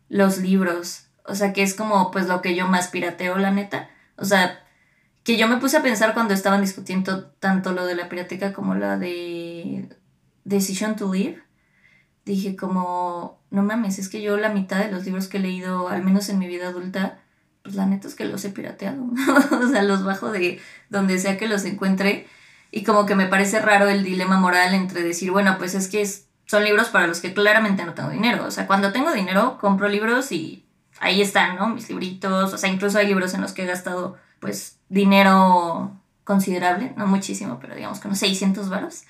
los 0.08 0.38
libros, 0.38 1.08
o 1.25 1.36
sea, 1.36 1.51
que 1.51 1.63
es 1.63 1.74
como 1.74 2.12
pues 2.12 2.27
lo 2.27 2.42
que 2.42 2.56
yo 2.56 2.68
más 2.68 2.88
pirateo, 2.88 3.38
la 3.38 3.51
neta. 3.51 3.89
O 4.18 4.25
sea, 4.25 4.63
que 5.24 5.38
yo 5.38 5.48
me 5.48 5.58
puse 5.58 5.77
a 5.77 5.84
pensar 5.84 6.13
cuando 6.13 6.34
estaban 6.34 6.62
discutiendo 6.62 7.25
tanto 7.25 7.74
lo 7.74 7.86
de 7.86 7.96
la 7.96 8.08
pirateca 8.08 8.54
como 8.54 8.75
la 8.75 8.98
de 8.98 9.89
Decision 10.46 10.96
to 10.96 11.12
Live. 11.13 11.44
Dije 12.27 12.57
como, 12.57 13.39
no 13.51 13.63
mames, 13.63 14.00
es 14.00 14.10
que 14.10 14.22
yo 14.22 14.36
la 14.36 14.50
mitad 14.50 14.79
de 14.79 14.91
los 14.91 15.05
libros 15.05 15.29
que 15.29 15.38
he 15.38 15.39
leído, 15.39 15.88
al 15.88 16.03
menos 16.03 16.27
en 16.27 16.39
mi 16.39 16.46
vida 16.46 16.67
adulta, 16.67 17.19
pues 17.63 17.75
la 17.75 17.86
neta 17.86 18.10
es 18.10 18.15
que 18.15 18.25
los 18.25 18.43
he 18.43 18.50
pirateado. 18.50 19.01
o 19.63 19.67
sea, 19.69 19.81
los 19.81 20.03
bajo 20.03 20.29
de 20.31 20.60
donde 20.89 21.19
sea 21.19 21.38
que 21.38 21.48
los 21.48 21.63
encuentre. 21.63 22.27
Y 22.69 22.84
como 22.84 23.05
que 23.05 23.15
me 23.15 23.27
parece 23.27 23.62
raro 23.62 23.88
el 23.88 24.03
dilema 24.03 24.38
moral 24.38 24.74
entre 24.74 25.03
decir, 25.03 25.31
bueno, 25.31 25.57
pues 25.57 25.74
es 25.74 25.88
que 25.88 26.05
son 26.46 26.65
libros 26.65 26.89
para 26.89 27.07
los 27.07 27.22
que 27.22 27.34
claramente 27.34 27.86
no 27.86 27.93
tengo 27.93 28.10
dinero. 28.10 28.46
O 28.46 28.51
sea, 28.51 28.67
cuando 28.67 28.91
tengo 28.91 29.13
dinero, 29.13 29.57
compro 29.62 29.88
libros 29.88 30.34
y 30.34 30.65
ahí 31.00 31.22
están, 31.22 31.55
¿no? 31.55 31.69
Mis 31.69 31.88
libritos. 31.88 32.53
O 32.53 32.57
sea, 32.57 32.69
incluso 32.69 32.98
hay 32.98 33.07
libros 33.07 33.34
en 33.36 33.41
los 33.41 33.53
que 33.53 33.63
he 33.63 33.67
gastado 33.67 34.17
pues 34.41 34.79
dinero 34.89 35.93
considerable, 36.25 36.93
no 36.98 37.07
muchísimo, 37.07 37.57
pero 37.62 37.74
digamos 37.74 38.03
unos 38.03 38.19
600 38.19 38.67
varos, 38.67 39.03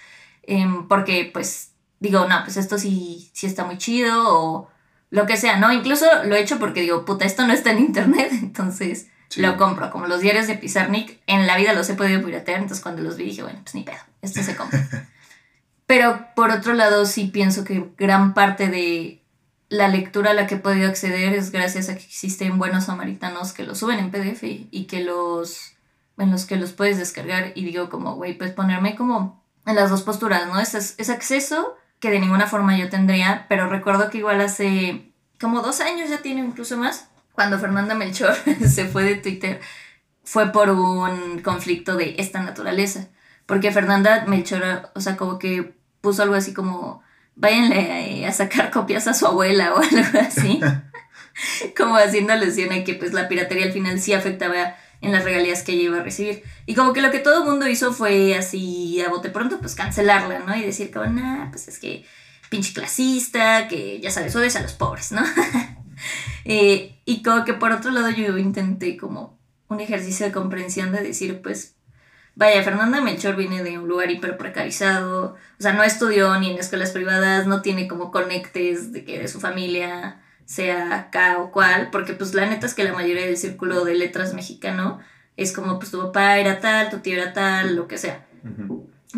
em, 0.43 0.87
porque 0.87 1.29
pues 1.33 1.71
digo, 1.99 2.27
no, 2.27 2.43
pues 2.43 2.57
esto 2.57 2.77
sí, 2.77 3.29
sí 3.33 3.47
está 3.47 3.65
muy 3.65 3.77
chido 3.77 4.23
o 4.27 4.69
lo 5.09 5.25
que 5.25 5.37
sea, 5.37 5.57
¿no? 5.57 5.71
Incluso 5.71 6.05
lo 6.25 6.35
he 6.35 6.41
hecho 6.41 6.59
porque 6.59 6.81
digo, 6.81 7.05
puta, 7.05 7.25
esto 7.25 7.45
no 7.47 7.53
está 7.53 7.71
en 7.71 7.79
internet, 7.79 8.29
entonces 8.31 9.07
lo 9.35 9.57
compro, 9.57 9.91
como 9.91 10.07
los 10.07 10.21
diarios 10.21 10.47
de 10.47 10.55
Pizarnik, 10.55 11.19
en 11.27 11.47
la 11.47 11.57
vida 11.57 11.73
los 11.73 11.89
he 11.89 11.95
podido 11.95 12.23
piratear, 12.23 12.61
entonces 12.61 12.81
cuando 12.81 13.01
los 13.01 13.17
vi 13.17 13.25
dije, 13.25 13.43
bueno, 13.43 13.59
pues 13.61 13.75
ni 13.75 13.83
pedo, 13.83 13.97
esto 14.21 14.41
se 14.41 14.55
compra. 14.55 14.87
Pero 15.85 16.27
por 16.35 16.51
otro 16.51 16.73
lado 16.73 17.05
sí 17.05 17.27
pienso 17.27 17.63
que 17.63 17.89
gran 17.97 18.33
parte 18.33 18.67
de 18.67 19.23
la 19.69 19.87
lectura 19.87 20.31
a 20.31 20.33
la 20.33 20.47
que 20.47 20.55
he 20.55 20.59
podido 20.59 20.89
acceder 20.89 21.33
es 21.33 21.51
gracias 21.51 21.89
a 21.89 21.95
que 21.95 22.03
existen 22.03 22.57
buenos 22.57 22.85
samaritanos 22.85 23.53
que 23.53 23.63
los 23.63 23.77
suben 23.77 23.99
en 23.99 24.11
PDF 24.11 24.43
y 24.43 24.85
que 24.85 25.01
los 25.03 25.73
en 26.17 26.31
los 26.31 26.45
que 26.45 26.55
los 26.55 26.71
puedes 26.71 26.97
descargar 26.97 27.51
y 27.53 27.63
digo 27.63 27.89
como, 27.89 28.15
güey, 28.15 28.37
pues 28.37 28.51
ponerme 28.51 28.95
como 28.95 29.43
en 29.65 29.75
las 29.75 29.89
dos 29.89 30.01
posturas, 30.01 30.47
¿no? 30.47 30.59
Es, 30.59 30.73
es 30.73 31.09
acceso 31.09 31.75
que 31.99 32.11
de 32.11 32.19
ninguna 32.19 32.47
forma 32.47 32.77
yo 32.77 32.89
tendría, 32.89 33.45
pero 33.49 33.69
recuerdo 33.69 34.09
que 34.09 34.19
igual 34.19 34.41
hace 34.41 35.11
como 35.39 35.61
dos 35.61 35.81
años 35.81 36.09
ya 36.09 36.21
tiene 36.21 36.41
incluso 36.41 36.77
más, 36.77 37.09
cuando 37.33 37.59
Fernanda 37.59 37.95
Melchor 37.95 38.35
se 38.67 38.85
fue 38.85 39.03
de 39.03 39.15
Twitter, 39.15 39.59
fue 40.23 40.51
por 40.51 40.69
un 40.69 41.39
conflicto 41.41 41.95
de 41.95 42.15
esta 42.17 42.41
naturaleza, 42.41 43.07
porque 43.45 43.71
Fernanda 43.71 44.25
Melchor, 44.27 44.91
o 44.93 45.01
sea, 45.01 45.15
como 45.15 45.39
que 45.39 45.75
puso 46.01 46.23
algo 46.23 46.35
así 46.35 46.53
como, 46.53 47.01
váyanle 47.35 48.25
a 48.25 48.31
sacar 48.31 48.71
copias 48.71 49.07
a 49.07 49.13
su 49.13 49.25
abuela 49.25 49.73
o 49.73 49.77
algo 49.81 50.19
así, 50.19 50.59
como 51.77 51.95
haciendo 51.95 52.33
alusión 52.33 52.71
a 52.73 52.83
que 52.83 52.95
pues 52.95 53.13
la 53.13 53.27
piratería 53.27 53.65
al 53.65 53.73
final 53.73 53.99
sí 53.99 54.13
afectaba 54.13 54.75
en 55.01 55.11
las 55.11 55.23
regalías 55.23 55.63
que 55.63 55.73
ella 55.73 55.83
iba 55.83 55.97
a 55.99 56.03
recibir. 56.03 56.43
Y 56.65 56.75
como 56.75 56.93
que 56.93 57.01
lo 57.01 57.11
que 57.11 57.19
todo 57.19 57.43
el 57.43 57.49
mundo 57.49 57.67
hizo 57.67 57.93
fue 57.93 58.35
así, 58.35 59.01
a 59.01 59.09
bote 59.09 59.29
pronto, 59.29 59.59
pues 59.59 59.75
cancelarla, 59.75 60.39
¿no? 60.39 60.55
Y 60.55 60.63
decir 60.63 60.91
como, 60.91 61.05
nah, 61.05 61.49
pues 61.49 61.67
es 61.67 61.79
que 61.79 62.05
pinche 62.49 62.73
clasista, 62.73 63.67
que 63.67 63.99
ya 63.99 64.11
sabes, 64.11 64.35
odias 64.35 64.55
a 64.55 64.61
los 64.61 64.73
pobres, 64.73 65.11
¿no? 65.11 65.21
Eh, 66.49 67.01
y 67.03 67.23
como 67.23 67.43
que 67.43 67.53
por 67.53 67.73
otro 67.73 67.91
lado 67.91 68.09
yo 68.11 68.37
intenté 68.37 68.95
como 68.95 69.37
un 69.67 69.81
ejercicio 69.81 70.25
de 70.25 70.31
comprensión 70.31 70.91
de 70.93 71.01
decir, 71.01 71.41
pues, 71.41 71.75
vaya, 72.35 72.63
Fernanda 72.63 73.01
Melchor 73.01 73.35
viene 73.35 73.63
de 73.63 73.77
un 73.79 73.89
lugar 73.89 74.11
hiper 74.11 74.37
precarizado, 74.37 75.35
o 75.59 75.61
sea, 75.61 75.73
no 75.73 75.83
estudió 75.83 76.39
ni 76.39 76.51
en 76.51 76.59
escuelas 76.59 76.91
privadas, 76.91 77.47
no 77.47 77.61
tiene 77.61 77.87
como 77.87 78.11
conectes 78.11 78.93
de 78.93 79.03
que 79.03 79.19
de 79.19 79.27
su 79.27 79.41
familia 79.41 80.21
sea 80.47 80.95
acá 80.95 81.39
o 81.39 81.51
cual, 81.51 81.89
porque 81.91 82.13
pues 82.13 82.33
la 82.33 82.45
neta 82.45 82.65
es 82.65 82.73
que 82.73 82.85
la 82.85 82.93
mayoría 82.93 83.25
del 83.25 83.35
círculo 83.37 83.83
de 83.83 83.95
letras 83.95 84.33
mexicano 84.33 84.99
es 85.35 85.51
como 85.51 85.77
pues 85.77 85.91
tu 85.91 86.01
papá 86.01 86.37
era 86.37 86.59
tal, 86.59 86.89
tu 86.89 86.99
tío 86.99 87.21
era 87.21 87.33
tal, 87.33 87.75
lo 87.75 87.87
que 87.87 87.97
sea. 87.97 88.25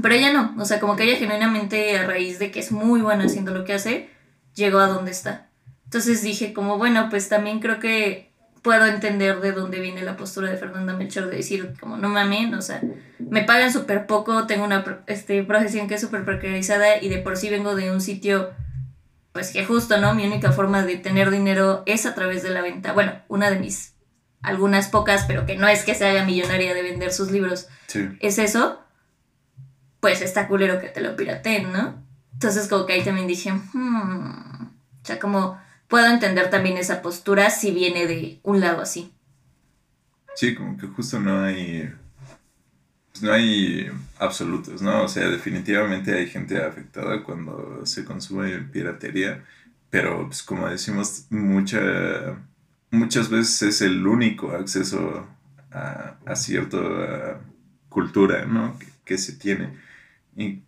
Pero 0.02 0.16
ella 0.16 0.34
no, 0.34 0.56
o 0.60 0.66
sea, 0.66 0.80
como 0.80 0.96
que 0.96 1.04
ella 1.04 1.18
genuinamente 1.18 1.98
a 2.00 2.08
raíz 2.08 2.40
de 2.40 2.50
que 2.50 2.60
es 2.60 2.72
muy 2.72 3.02
buena 3.02 3.26
haciendo 3.26 3.54
lo 3.54 3.64
que 3.64 3.74
hace, 3.74 4.10
llegó 4.56 4.80
a 4.80 4.88
donde 4.88 5.12
está. 5.12 5.50
Entonces 5.86 6.24
dije 6.24 6.52
como, 6.52 6.80
bueno, 6.80 7.08
pues 7.12 7.30
también 7.30 7.60
creo 7.60 7.80
que 7.80 8.32
puedo 8.64 8.88
entender 8.88 9.40
de 9.40 9.52
dónde 9.52 9.80
viene 9.80 10.02
la 10.02 10.18
postura 10.18 10.50
de 10.50 10.58
Fernanda 10.58 10.94
Melchor 10.94 11.30
de 11.30 11.38
decir 11.38 11.74
como, 11.80 11.96
no 11.98 12.10
mames, 12.10 12.54
o 12.56 12.62
sea, 12.62 12.82
me 13.20 13.44
pagan 13.44 13.72
súper 13.72 14.08
poco, 14.08 14.48
tengo 14.48 14.66
una 14.66 15.04
este, 15.06 15.44
profesión 15.44 15.88
que 15.88 15.96
es 15.96 16.02
súper 16.02 16.26
precarizada 16.26 17.00
y 17.00 17.10
de 17.10 17.20
por 17.20 17.38
sí 17.38 17.52
vengo 17.52 17.76
de 17.76 17.92
un 17.92 18.02
sitio 18.02 18.50
pues 19.34 19.52
que 19.52 19.66
justo, 19.66 20.00
¿no? 20.00 20.16
Mi 20.16 20.26
única 20.26 20.52
forma 20.52 20.84
de 20.84 20.98
tener 20.98 21.30
dinero 21.32 21.84
es 21.86 22.06
a 22.06 22.16
través 22.16 22.44
de 22.44 22.50
la 22.50 22.62
venta. 22.62 22.94
Bueno, 22.94 23.14
una 23.28 23.50
de 23.50 23.60
mis, 23.60 23.94
algunas 24.42 24.88
pocas, 24.88 25.26
pero 25.28 25.46
que 25.46 25.56
no 25.56 25.68
es 25.68 25.84
que 25.84 25.96
se 25.96 26.08
haga 26.08 26.26
millonaria 26.26 26.74
de 26.74 26.82
vender 26.82 27.12
sus 27.12 27.32
libros. 27.32 27.68
Es 28.20 28.40
eso. 28.40 28.80
Pues 30.00 30.22
está 30.22 30.48
culero 30.48 30.80
que 30.80 30.88
te 30.88 31.02
lo 31.02 31.16
pirateen, 31.16 31.72
¿no? 31.72 32.04
Entonces 32.34 32.68
como 32.68 32.86
que 32.86 32.94
ahí 32.94 33.04
también 33.04 33.28
dije, 33.28 33.52
hmm. 33.52 34.64
o 35.02 35.06
sea, 35.06 35.20
como 35.20 35.60
puedo 35.90 36.08
entender 36.08 36.50
también 36.50 36.78
esa 36.78 37.02
postura 37.02 37.50
si 37.50 37.72
viene 37.72 38.08
de 38.08 38.40
un 38.44 38.62
lado 38.62 38.82
así. 38.82 39.14
Sí, 40.36 40.56
como 40.56 40.78
que 40.78 40.88
justo 40.88 41.20
no 41.20 41.44
hay 41.44 41.94
pues, 43.20 43.22
no 43.24 43.34
hay 43.34 43.90
absolutos, 44.20 44.82
¿no? 44.82 45.04
O 45.04 45.08
sea, 45.08 45.28
definitivamente 45.30 46.14
hay 46.14 46.28
gente 46.28 46.58
afectada 46.64 47.24
cuando 47.24 47.86
se 47.86 48.06
consume 48.06 48.60
piratería, 48.60 49.44
pero 49.90 50.28
pues 50.28 50.44
como 50.44 50.68
decimos, 50.70 51.26
mucha, 51.30 51.80
muchas 52.92 53.30
veces 53.30 53.62
es 53.64 53.82
el 53.82 54.06
único 54.08 54.52
acceso 54.52 55.28
a, 55.72 56.16
a 56.26 56.36
cierta 56.36 57.41
cultura, 57.89 58.46
¿no? 58.46 58.78
Que, 58.80 58.88
que 59.06 59.17
se 59.17 59.34
tiene. 59.34 59.78
Y 60.38 60.62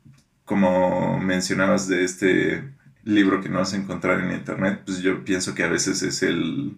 como 0.46 1.20
mencionabas 1.20 1.88
de 1.88 2.04
este 2.04 2.64
libro 3.04 3.42
que 3.42 3.50
no 3.50 3.60
vas 3.60 3.74
a 3.74 3.78
encontrar 3.78 4.22
en 4.22 4.34
internet, 4.34 4.82
pues 4.86 5.00
yo 5.02 5.24
pienso 5.24 5.56
que 5.56 5.64
a 5.64 5.70
veces 5.70 6.02
es 6.04 6.24
el 6.24 6.78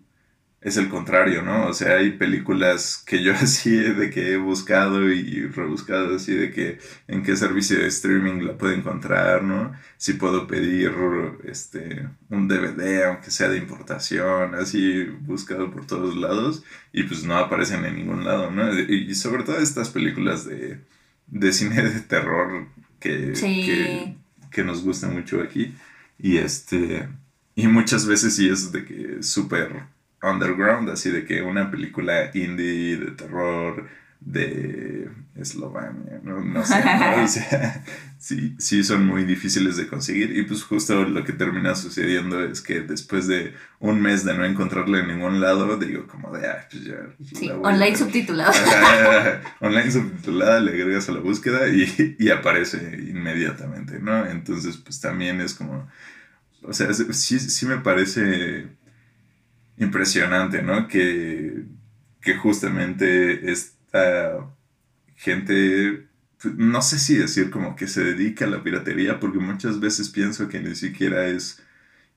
es 0.63 0.77
el 0.77 0.87
contrario, 0.87 1.41
¿no? 1.41 1.67
O 1.67 1.73
sea, 1.73 1.97
hay 1.97 2.11
películas 2.11 3.03
que 3.05 3.21
yo 3.21 3.33
así 3.41 3.71
de 3.71 4.09
que 4.09 4.33
he 4.33 4.37
buscado 4.37 5.11
y 5.11 5.45
rebuscado 5.47 6.15
así 6.15 6.33
de 6.33 6.51
que 6.51 6.79
en 7.07 7.23
qué 7.23 7.35
servicio 7.35 7.77
de 7.77 7.87
streaming 7.87 8.41
la 8.45 8.57
puedo 8.57 8.73
encontrar, 8.73 9.43
¿no? 9.43 9.73
Si 9.97 10.13
puedo 10.13 10.47
pedir 10.47 10.91
este 11.43 12.07
un 12.29 12.47
DVD 12.47 13.05
aunque 13.05 13.31
sea 13.31 13.49
de 13.49 13.57
importación, 13.57 14.55
así 14.55 15.03
buscado 15.03 15.69
por 15.71 15.85
todos 15.85 16.15
lados 16.15 16.63
y 16.93 17.03
pues 17.03 17.23
no 17.23 17.37
aparecen 17.37 17.85
en 17.85 17.95
ningún 17.97 18.23
lado, 18.23 18.49
¿no? 18.51 18.73
Y 18.79 19.13
sobre 19.15 19.43
todo 19.43 19.57
estas 19.59 19.89
películas 19.89 20.45
de, 20.45 20.79
cine 21.51 21.81
de 21.81 21.99
terror 22.01 22.67
que, 22.99 23.33
que, 23.33 24.15
que 24.49 24.63
nos 24.63 24.83
gustan 24.83 25.13
mucho 25.13 25.41
aquí 25.41 25.75
y 26.17 26.37
este 26.37 27.09
y 27.55 27.67
muchas 27.67 28.05
veces 28.07 28.35
sí 28.35 28.49
es 28.49 28.71
de 28.71 28.85
que 28.85 29.21
súper 29.21 29.92
underground, 30.23 30.89
así 30.89 31.11
de 31.11 31.25
que 31.25 31.41
una 31.41 31.69
película 31.69 32.31
indie 32.33 32.97
de 32.97 33.11
terror 33.11 33.87
de 34.25 35.09
Eslovenia, 35.35 36.21
no, 36.23 36.63
sé, 36.63 36.75
o 37.23 37.27
sea, 37.27 37.83
sí, 38.17 38.55
sí 38.57 38.83
son 38.83 39.05
muy 39.05 39.25
difíciles 39.25 39.75
de 39.75 39.87
conseguir 39.87 40.37
y 40.37 40.43
pues 40.43 40.63
justo 40.63 41.03
lo 41.03 41.25
que 41.25 41.33
termina 41.33 41.75
sucediendo 41.75 42.41
es 42.43 42.61
que 42.61 42.81
después 42.81 43.27
de 43.27 43.53
un 43.79 44.01
mes 44.01 44.23
de 44.23 44.33
no 44.33 44.45
encontrarla 44.45 44.99
en 44.99 45.07
ningún 45.07 45.41
lado, 45.41 45.77
digo 45.77 46.07
como 46.07 46.31
de, 46.31 46.47
ah, 46.47 46.67
pues 46.71 46.85
ya. 46.85 46.95
Sí, 47.37 47.49
online 47.49 47.97
subtitulada. 47.97 49.41
online 49.59 49.91
subtitulada, 49.91 50.59
le 50.61 50.71
agregas 50.71 51.09
a 51.09 51.13
la 51.13 51.19
búsqueda 51.19 51.67
y, 51.67 52.15
y 52.17 52.29
aparece 52.29 52.77
inmediatamente, 53.09 53.99
¿no? 53.99 54.25
Entonces 54.25 54.77
pues 54.77 55.01
también 55.01 55.41
es 55.41 55.53
como, 55.53 55.89
o 56.61 56.71
sea, 56.71 56.93
sí, 56.93 57.39
sí 57.39 57.65
me 57.65 57.77
parece 57.77 58.69
impresionante, 59.77 60.61
¿no? 60.61 60.87
Que, 60.87 61.65
que 62.21 62.35
justamente 62.35 63.51
esta 63.51 64.47
gente, 65.15 66.07
no 66.57 66.81
sé 66.81 66.99
si 66.99 67.15
decir 67.17 67.49
como 67.49 67.75
que 67.75 67.87
se 67.87 68.03
dedica 68.03 68.45
a 68.45 68.49
la 68.49 68.63
piratería, 68.63 69.19
porque 69.19 69.39
muchas 69.39 69.79
veces 69.79 70.09
pienso 70.09 70.49
que 70.49 70.59
ni 70.59 70.75
siquiera 70.75 71.27
es 71.27 71.61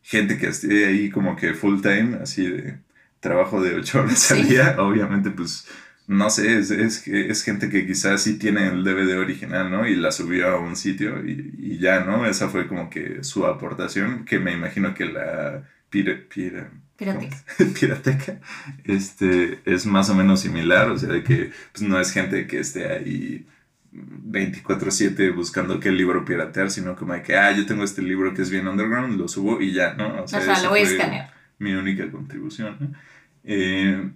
gente 0.03 0.39
que 0.39 0.49
esté 0.49 0.87
ahí 0.87 1.11
como 1.11 1.37
que 1.37 1.55
full 1.55 1.81
time, 1.81 2.19
así 2.23 2.49
de 2.49 2.79
trabajo 3.21 3.63
de 3.63 3.75
ocho 3.77 4.01
horas 4.03 4.31
al 4.33 4.49
día, 4.49 4.77
obviamente 4.79 5.31
pues 5.31 5.67
no 6.07 6.31
sé, 6.31 6.59
es, 6.59 6.71
es, 6.71 7.07
es, 7.09 7.43
gente 7.43 7.69
que 7.69 7.87
quizás 7.87 8.23
sí 8.23 8.39
tiene 8.39 8.69
el 8.69 8.85
DVD 8.85 9.19
original, 9.19 9.71
¿no? 9.71 9.89
Y 9.89 9.97
la 9.97 10.13
subió 10.13 10.49
a 10.49 10.61
un 10.61 10.77
sitio 10.77 11.25
y, 11.27 11.55
y 11.59 11.79
ya, 11.79 12.05
¿no? 12.05 12.27
Esa 12.27 12.49
fue 12.49 12.69
como 12.69 12.89
que 12.91 13.25
su 13.25 13.45
aportación, 13.47 14.25
que 14.25 14.39
me 14.39 14.53
imagino 14.53 14.95
que 14.95 15.07
la 15.07 15.69
pira, 15.91 16.17
pira, 16.33 16.71
Pirateca. 16.97 17.37
Pirateca. 17.79 18.41
Este, 18.85 19.61
es 19.65 19.87
más 19.87 20.09
o 20.11 20.15
menos 20.15 20.41
similar, 20.41 20.91
o 20.91 20.99
sea, 20.99 21.11
de 21.11 21.23
que 21.23 21.53
pues, 21.73 21.87
no 21.87 22.01
es 22.01 22.13
gente 22.13 22.47
que 22.47 22.61
esté 22.61 22.91
ahí 22.91 23.47
24/7 23.93 25.35
buscando 25.35 25.81
qué 25.81 25.91
libro 25.91 26.25
piratear, 26.25 26.71
sino 26.71 26.97
como 26.97 27.15
de 27.15 27.23
que, 27.23 27.37
ah, 27.37 27.53
yo 27.53 27.67
tengo 27.67 27.85
este 27.85 28.03
libro 28.03 28.35
que 28.35 28.43
es 28.43 28.51
bien 28.51 28.67
underground, 28.67 29.19
lo 29.19 29.29
subo 29.29 29.61
y 29.61 29.73
ya, 29.73 29.95
¿no? 29.95 30.23
O 30.23 30.29
sea, 30.29 30.63
lo 30.63 30.71
voy 30.71 30.81
a 30.81 30.83
escanear. 30.83 31.35
Mi 31.59 31.73
única 31.73 32.11
contribución, 32.11 32.97
eh, 33.45 34.11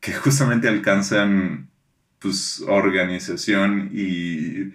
que 0.00 0.12
justamente 0.12 0.68
alcanzan, 0.68 1.68
pues, 2.20 2.62
organización 2.66 3.90
y 3.92 4.74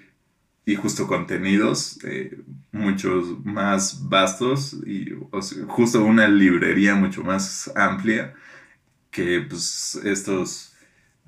y 0.65 0.76
justo 0.76 1.08
contenidos 1.08 1.99
eh, 2.06 2.39
muchos 2.71 3.43
más 3.45 4.08
vastos 4.08 4.78
y 4.86 5.13
justo 5.67 6.04
una 6.04 6.28
librería 6.28 6.95
mucho 6.95 7.23
más 7.23 7.71
amplia 7.76 8.34
que 9.12 9.41
pues 9.41 9.99
estos 10.04 10.73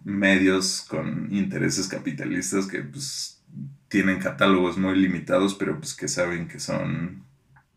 medios 0.04 0.86
con 0.88 1.28
intereses 1.34 1.88
capitalistas 1.88 2.68
que 2.68 2.82
pues 2.82 3.42
tienen 3.90 4.20
catálogos 4.20 4.78
muy 4.78 4.98
limitados 4.98 5.54
pero 5.56 5.78
pues 5.80 5.94
que 5.94 6.08
saben 6.08 6.48
que 6.48 6.60
son 6.60 7.26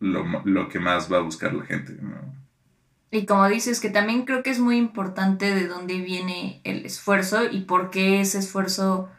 lo, 0.01 0.69
que 0.69 0.79
más 0.79 1.13
va 1.13 1.19
a 1.19 1.23
buscar 1.23 1.55
la 1.55 1.65
gente. 1.65 1.97
Y 3.11 3.27
como 3.27 3.49
dices, 3.49 3.81
que 3.81 3.91
también 3.91 4.25
creo 4.25 4.43
que 4.43 4.51
es 4.51 4.61
muy 4.61 4.77
importante 4.77 5.55
de 5.55 5.67
dónde 5.67 5.99
viene 5.99 6.61
el 6.65 6.85
esfuerzo 6.85 7.51
y 7.51 7.63
por 7.63 7.91
qué 7.91 8.21
ese 8.21 8.39
esfuerzo 8.39 9.11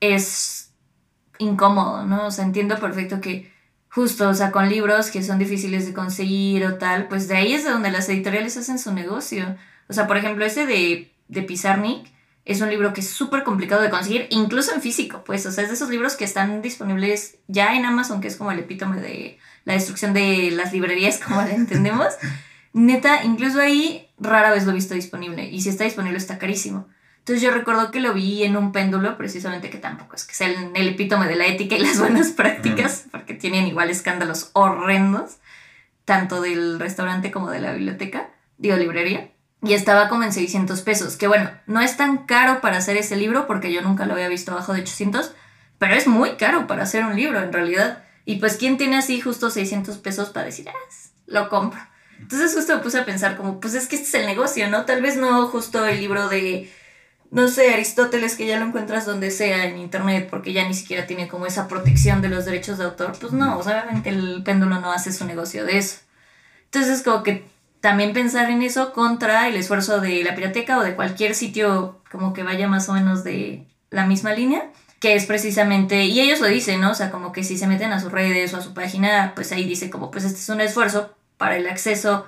es 0.00 0.67
incómodo, 1.38 2.04
¿no? 2.04 2.26
O 2.26 2.30
sea, 2.30 2.44
entiendo 2.44 2.78
perfecto 2.78 3.20
que 3.20 3.52
justo, 3.88 4.28
o 4.28 4.34
sea, 4.34 4.50
con 4.50 4.68
libros 4.68 5.10
que 5.10 5.22
son 5.22 5.38
difíciles 5.38 5.86
de 5.86 5.94
conseguir 5.94 6.64
o 6.66 6.74
tal, 6.74 7.08
pues 7.08 7.28
de 7.28 7.36
ahí 7.36 7.52
es 7.54 7.64
de 7.64 7.70
donde 7.70 7.90
las 7.90 8.08
editoriales 8.08 8.56
hacen 8.56 8.78
su 8.78 8.92
negocio. 8.92 9.56
O 9.88 9.92
sea, 9.92 10.06
por 10.06 10.16
ejemplo, 10.16 10.44
ese 10.44 10.66
de, 10.66 11.12
de 11.28 11.42
Pizarnik 11.42 12.06
es 12.44 12.62
un 12.62 12.70
libro 12.70 12.94
que 12.94 13.02
es 13.02 13.10
súper 13.10 13.42
complicado 13.44 13.82
de 13.82 13.90
conseguir, 13.90 14.26
incluso 14.30 14.74
en 14.74 14.80
físico, 14.80 15.22
pues, 15.24 15.44
o 15.44 15.52
sea, 15.52 15.64
es 15.64 15.68
de 15.68 15.74
esos 15.76 15.90
libros 15.90 16.16
que 16.16 16.24
están 16.24 16.62
disponibles 16.62 17.36
ya 17.46 17.74
en 17.74 17.84
Amazon, 17.84 18.22
que 18.22 18.28
es 18.28 18.36
como 18.36 18.50
el 18.50 18.58
epítome 18.58 19.00
de 19.02 19.38
la 19.64 19.74
destrucción 19.74 20.14
de 20.14 20.50
las 20.50 20.72
librerías, 20.72 21.18
como 21.26 21.42
la 21.42 21.50
entendemos. 21.50 22.14
Neta, 22.72 23.22
incluso 23.24 23.60
ahí 23.60 24.08
rara 24.18 24.50
vez 24.50 24.64
lo 24.64 24.70
he 24.70 24.74
visto 24.74 24.94
disponible, 24.94 25.48
y 25.50 25.60
si 25.60 25.68
está 25.68 25.84
disponible 25.84 26.16
está 26.16 26.38
carísimo. 26.38 26.88
Entonces 27.28 27.42
yo 27.42 27.50
recuerdo 27.50 27.90
que 27.90 28.00
lo 28.00 28.14
vi 28.14 28.42
en 28.44 28.56
un 28.56 28.72
péndulo, 28.72 29.18
precisamente 29.18 29.68
que 29.68 29.76
tampoco 29.76 30.16
es 30.16 30.24
que 30.24 30.34
sea 30.34 30.48
el, 30.48 30.70
el 30.74 30.88
epítome 30.88 31.26
de 31.26 31.36
la 31.36 31.46
ética 31.46 31.76
y 31.76 31.80
las 31.80 31.98
buenas 32.00 32.28
prácticas, 32.28 33.04
porque 33.10 33.34
tienen 33.34 33.66
igual 33.66 33.90
escándalos 33.90 34.48
horrendos, 34.54 35.36
tanto 36.06 36.40
del 36.40 36.80
restaurante 36.80 37.30
como 37.30 37.50
de 37.50 37.60
la 37.60 37.72
biblioteca, 37.72 38.30
digo 38.56 38.76
librería 38.76 39.30
y 39.62 39.74
estaba 39.74 40.08
como 40.08 40.22
en 40.22 40.32
600 40.32 40.80
pesos, 40.80 41.16
que 41.16 41.28
bueno, 41.28 41.50
no 41.66 41.82
es 41.82 41.98
tan 41.98 42.24
caro 42.24 42.62
para 42.62 42.78
hacer 42.78 42.96
ese 42.96 43.16
libro 43.16 43.46
porque 43.46 43.72
yo 43.72 43.82
nunca 43.82 44.06
lo 44.06 44.14
había 44.14 44.28
visto 44.28 44.52
abajo 44.52 44.72
de 44.72 44.80
800, 44.80 45.32
pero 45.78 45.94
es 45.94 46.06
muy 46.06 46.36
caro 46.36 46.66
para 46.66 46.84
hacer 46.84 47.04
un 47.04 47.14
libro 47.14 47.42
en 47.42 47.52
realidad. 47.52 48.04
Y 48.24 48.36
pues, 48.36 48.56
¿quién 48.56 48.78
tiene 48.78 48.96
así 48.96 49.20
justo 49.20 49.50
600 49.50 49.98
pesos 49.98 50.30
para 50.30 50.46
decir, 50.46 50.68
ah, 50.68 50.72
lo 51.26 51.48
compro? 51.48 51.80
Entonces 52.20 52.54
justo 52.54 52.74
me 52.74 52.82
puse 52.82 52.98
a 52.98 53.04
pensar 53.04 53.36
como, 53.36 53.60
pues 53.60 53.74
es 53.74 53.86
que 53.86 53.96
este 53.96 54.08
es 54.08 54.14
el 54.14 54.26
negocio, 54.26 54.68
¿no? 54.70 54.84
Tal 54.84 55.02
vez 55.02 55.16
no 55.16 55.46
justo 55.48 55.84
el 55.86 56.00
libro 56.00 56.28
de, 56.28 56.70
no 57.30 57.48
sé, 57.48 57.72
Aristóteles, 57.74 58.36
que 58.36 58.46
ya 58.46 58.58
lo 58.58 58.66
encuentras 58.66 59.04
donde 59.04 59.30
sea 59.30 59.66
en 59.66 59.78
internet, 59.78 60.28
porque 60.30 60.52
ya 60.52 60.66
ni 60.66 60.74
siquiera 60.74 61.06
tiene 61.06 61.28
como 61.28 61.46
esa 61.46 61.68
protección 61.68 62.22
de 62.22 62.28
los 62.28 62.44
derechos 62.44 62.78
de 62.78 62.84
autor. 62.84 63.12
Pues 63.20 63.32
no, 63.32 63.58
obviamente 63.58 64.08
el 64.08 64.42
péndulo 64.44 64.80
no 64.80 64.92
hace 64.92 65.12
su 65.12 65.24
negocio 65.26 65.64
de 65.64 65.78
eso. 65.78 65.98
Entonces 66.64 67.02
como 67.02 67.22
que 67.22 67.44
también 67.80 68.12
pensar 68.12 68.50
en 68.50 68.62
eso 68.62 68.92
contra 68.92 69.48
el 69.48 69.56
esfuerzo 69.56 70.00
de 70.00 70.24
la 70.24 70.34
pirateca 70.34 70.78
o 70.78 70.82
de 70.82 70.96
cualquier 70.96 71.34
sitio 71.34 72.00
como 72.10 72.32
que 72.32 72.42
vaya 72.42 72.66
más 72.68 72.88
o 72.88 72.94
menos 72.94 73.24
de 73.24 73.66
la 73.90 74.06
misma 74.06 74.32
línea, 74.32 74.70
que 75.00 75.14
es 75.14 75.26
precisamente, 75.26 76.04
y 76.04 76.20
ellos 76.20 76.40
lo 76.40 76.46
dicen, 76.48 76.80
¿no? 76.80 76.90
O 76.90 76.94
sea, 76.94 77.10
como 77.10 77.32
que 77.32 77.44
si 77.44 77.56
se 77.56 77.66
meten 77.66 77.92
a 77.92 78.00
sus 78.00 78.10
redes 78.10 78.52
o 78.52 78.56
a 78.56 78.62
su 78.62 78.74
página, 78.74 79.32
pues 79.34 79.52
ahí 79.52 79.64
dice 79.64 79.90
como, 79.90 80.10
pues 80.10 80.24
este 80.24 80.38
es 80.40 80.48
un 80.48 80.60
esfuerzo 80.60 81.14
para 81.36 81.56
el 81.56 81.68
acceso 81.68 82.26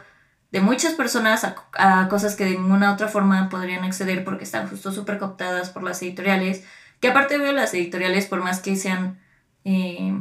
de 0.52 0.60
muchas 0.60 0.94
personas 0.94 1.44
a, 1.44 2.08
cosas 2.08 2.34
que 2.34 2.44
de 2.44 2.50
ninguna 2.52 2.92
otra 2.92 3.08
forma 3.08 3.48
podrían 3.48 3.84
acceder 3.84 4.24
porque 4.24 4.44
están 4.44 4.68
justo 4.68 4.92
súper 4.92 5.18
cooptadas 5.18 5.70
por 5.70 5.82
las 5.82 6.02
editoriales, 6.02 6.64
que 7.00 7.08
aparte 7.08 7.38
veo 7.38 7.52
las 7.52 7.72
editoriales, 7.74 8.26
por 8.26 8.42
más 8.42 8.60
que 8.60 8.76
sean, 8.76 9.18
eh, 9.64 10.12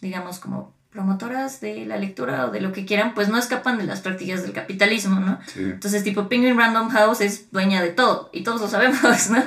digamos, 0.00 0.38
como 0.38 0.72
promotoras 0.90 1.60
de 1.60 1.84
la 1.86 1.96
lectura 1.96 2.46
o 2.46 2.50
de 2.50 2.60
lo 2.60 2.72
que 2.72 2.86
quieran, 2.86 3.14
pues 3.14 3.28
no 3.28 3.38
escapan 3.38 3.78
de 3.78 3.84
las 3.84 4.00
prácticas 4.00 4.42
del 4.42 4.52
capitalismo, 4.52 5.20
¿no? 5.20 5.38
Entonces, 5.56 6.02
tipo, 6.02 6.28
Penguin 6.28 6.56
Random 6.56 6.88
House 6.88 7.20
es 7.20 7.50
dueña 7.52 7.82
de 7.82 7.90
todo 7.90 8.30
y 8.32 8.42
todos 8.42 8.60
lo 8.60 8.68
sabemos, 8.68 9.30
¿no? 9.30 9.42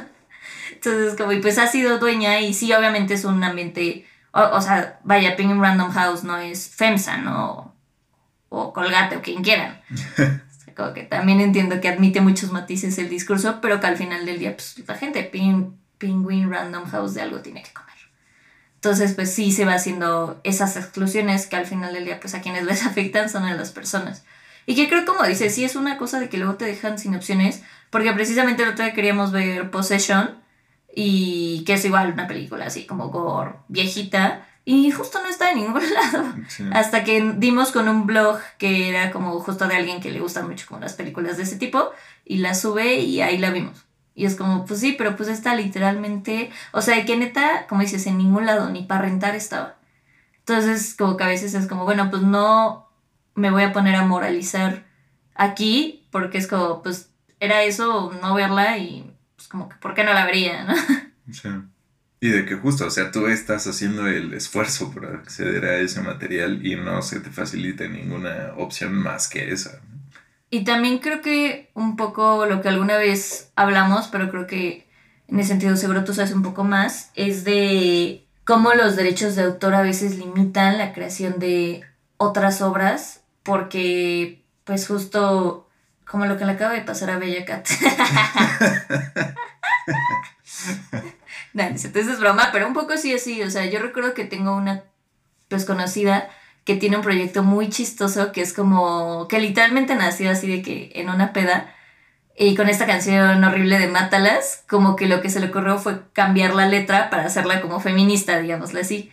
Entonces, 0.74 1.16
como, 1.18 1.32
y 1.32 1.42
pues 1.42 1.58
ha 1.58 1.68
sido 1.68 2.00
dueña 2.00 2.40
y 2.42 2.54
sí, 2.54 2.72
obviamente 2.74 3.16
es 3.16 3.26
un 3.26 3.44
ambiente, 3.44 4.06
o, 4.32 4.62
sea, 4.62 5.00
vaya, 5.04 5.36
Penguin 5.36 5.62
Random 5.62 5.92
House 5.92 6.24
no 6.24 6.38
es 6.38 6.70
FEMSA, 6.70 7.18
¿no? 7.18 7.71
O 8.54 8.74
Colgate 8.74 9.16
o 9.16 9.22
quien 9.22 9.44
quieran. 9.44 9.82
como 10.76 10.94
que 10.94 11.04
también 11.04 11.40
entiendo 11.40 11.80
que 11.80 11.88
admite 11.88 12.22
muchos 12.22 12.52
matices 12.52 12.98
el 12.98 13.10
discurso, 13.10 13.60
pero 13.62 13.80
que 13.80 13.88
al 13.88 13.98
final 13.98 14.26
del 14.26 14.40
día, 14.40 14.56
pues 14.56 14.84
la 14.86 14.96
gente, 14.96 15.24
Penguin 15.24 16.50
Random 16.50 16.86
House 16.86 17.14
de 17.14 17.22
algo 17.22 17.40
tiene 17.40 17.64
que 17.64 17.72
comer. 17.72 17.92
Entonces, 18.76 19.14
pues 19.14 19.34
sí 19.34 19.52
se 19.52 19.64
va 19.64 19.76
haciendo 19.76 20.42
esas 20.44 20.76
exclusiones 20.76 21.46
que 21.48 21.56
al 21.56 21.66
final 21.66 21.94
del 21.94 22.06
día, 22.06 22.20
pues 22.20 22.34
a 22.34 22.42
quienes 22.42 22.64
les 22.66 22.86
afectan 22.86 23.30
son 23.30 23.44
a 23.44 23.56
las 23.56 23.72
personas. 23.72 24.26
Y 24.66 24.76
que 24.76 24.90
creo, 24.90 25.06
como 25.06 25.24
dices, 25.24 25.56
sí 25.56 25.64
es 25.64 25.76
una 25.76 25.98
cosa 25.98 26.20
de 26.20 26.30
que 26.30 26.38
luego 26.38 26.56
te 26.56 26.66
dejan 26.66 27.00
sin 27.00 27.16
opciones, 27.16 27.64
porque 27.90 28.12
precisamente 28.12 28.64
el 28.64 28.70
otro 28.70 28.84
día 28.84 28.94
queríamos 28.94 29.32
ver 29.32 29.72
Possession, 29.72 30.42
y 30.94 31.64
que 31.66 31.74
es 31.74 31.86
igual 31.86 32.12
una 32.12 32.28
película 32.28 32.66
así 32.66 32.86
como 32.86 33.10
gore, 33.10 33.54
viejita, 33.70 34.46
y 34.72 34.90
justo 34.90 35.22
no 35.22 35.28
está 35.28 35.52
en 35.52 35.58
ningún 35.58 35.84
lado. 35.94 36.34
Hasta 36.72 37.04
que 37.04 37.34
dimos 37.38 37.72
con 37.72 37.90
un 37.90 38.06
blog 38.06 38.40
que 38.58 38.88
era 38.88 39.12
como 39.12 39.38
justo 39.42 39.68
de 39.68 39.76
alguien 39.76 40.00
que 40.00 40.12
le 40.12 40.22
gustan 40.22 40.48
mucho 40.48 40.66
como 40.66 40.80
las 40.80 40.94
películas 40.94 41.36
de 41.36 41.44
ese 41.44 41.58
tipo, 41.58 41.92
y 42.24 42.38
la 42.38 42.56
sube 42.56 42.96
y 42.96 43.22
ahí 43.22 43.38
la 43.38 43.50
vimos. 43.50 43.86
Y 44.16 44.26
es 44.26 44.36
como, 44.36 44.66
pues 44.66 44.80
sí, 44.80 44.96
pero 44.98 45.18
pues 45.18 45.28
está 45.28 45.56
literalmente, 45.56 46.52
o 46.72 46.82
sea, 46.82 47.04
que 47.04 47.18
neta, 47.18 47.68
como 47.68 47.82
dices, 47.82 48.08
en 48.08 48.18
ningún 48.18 48.46
lado, 48.46 48.70
ni 48.70 48.84
para 48.84 49.02
rentar 49.02 49.36
estaba. 49.36 49.76
Entonces, 50.40 50.96
como 50.98 51.18
que 51.18 51.26
a 51.26 51.28
veces 51.28 51.54
es 51.54 51.68
como, 51.68 51.84
bueno, 51.84 52.10
pues 52.10 52.22
no 52.22 52.90
me 53.36 53.52
voy 53.52 53.64
a 53.64 53.74
poner 53.74 53.96
a 53.96 54.06
moralizar 54.06 54.86
aquí, 55.36 56.08
porque 56.12 56.38
es 56.38 56.48
como, 56.48 56.82
pues 56.82 57.10
era 57.42 57.64
eso, 57.64 58.14
no 58.22 58.34
verla 58.36 58.78
y 58.78 59.14
pues 59.36 59.50
como 59.50 59.68
que, 59.68 59.76
¿por 59.78 59.96
qué 59.96 60.06
no 60.06 60.14
la 60.14 60.26
vería, 60.26 60.64
no? 60.64 60.76
Sí. 61.32 61.50
Y 62.24 62.30
de 62.30 62.46
que 62.46 62.56
justo, 62.56 62.86
o 62.86 62.92
sea, 62.92 63.12
tú 63.12 63.26
estás 63.26 63.66
haciendo 63.66 64.06
el 64.06 64.36
esfuerzo 64.36 64.92
por 64.92 65.08
acceder 65.08 65.66
a 65.66 65.80
ese 65.80 66.02
material 66.02 66.64
y 66.64 66.76
no 66.76 67.02
se 67.02 67.20
te 67.20 67.32
facilita 67.32 67.88
ninguna 67.88 68.54
opción 68.58 68.94
más 68.94 69.28
que 69.28 69.52
esa. 69.52 69.82
Y 70.52 70.64
también 70.64 71.00
creo 71.00 71.24
que 71.24 71.72
un 71.74 71.96
poco 71.96 72.46
lo 72.46 72.62
que 72.62 72.70
alguna 72.70 72.98
vez 72.98 73.52
hablamos, 73.56 74.08
pero 74.10 74.30
creo 74.30 74.46
que 74.46 74.88
en 75.30 75.40
ese 75.40 75.50
sentido 75.50 75.76
seguro 75.76 76.04
tú 76.04 76.14
sabes 76.14 76.32
un 76.32 76.44
poco 76.44 76.64
más, 76.64 77.10
es 77.16 77.44
de 77.44 78.28
cómo 78.44 78.76
los 78.76 78.96
derechos 78.96 79.36
de 79.36 79.42
autor 79.42 79.74
a 79.74 79.82
veces 79.82 80.20
limitan 80.20 80.78
la 80.78 80.94
creación 80.94 81.40
de 81.40 81.82
otras 82.18 82.62
obras, 82.62 83.24
porque 83.42 84.44
pues 84.64 84.88
justo 84.88 85.68
como 86.06 86.28
lo 86.28 86.38
que 86.38 86.46
le 86.46 86.52
acaba 86.52 86.74
de 86.74 86.82
pasar 86.82 87.10
a 87.10 87.18
Bella 87.18 87.46
Cat. 87.46 87.68
no, 91.54 91.64
entonces 91.64 92.08
es 92.08 92.20
broma, 92.20 92.50
pero 92.52 92.68
un 92.68 92.74
poco 92.74 92.98
sí 92.98 93.14
así, 93.14 93.42
o 93.44 93.50
sea, 93.50 93.66
yo 93.66 93.80
recuerdo 93.80 94.14
que 94.14 94.26
tengo 94.26 94.56
una 94.56 94.84
pues 95.48 95.66
conocida 95.66 96.30
que 96.64 96.76
tiene 96.76 96.98
un 96.98 97.04
proyecto 97.04 97.44
muy 97.44 97.70
chistoso 97.70 98.32
que 98.32 98.42
es 98.42 98.54
como 98.54 99.28
que 99.28 99.40
literalmente 99.40 99.96
nació 99.96 100.32
así 100.32 100.48
de 100.48 100.62
que 100.62 100.92
en 100.96 101.10
una 101.10 101.34
peda 101.34 101.74
y 102.38 102.56
con 102.56 102.70
esta 102.70 102.86
canción 102.86 103.44
horrible 103.44 103.78
de 103.78 103.88
Mátalas, 103.88 104.64
como 104.68 104.96
que 104.96 105.08
lo 105.08 105.22
que 105.22 105.30
se 105.30 105.40
le 105.40 105.48
ocurrió 105.48 105.78
fue 105.78 106.02
cambiar 106.14 106.56
la 106.56 106.68
letra 106.68 107.10
para 107.10 107.26
hacerla 107.26 107.62
como 107.62 107.80
feminista, 107.80 108.40
digámoslo 108.40 108.80
así. 108.80 109.12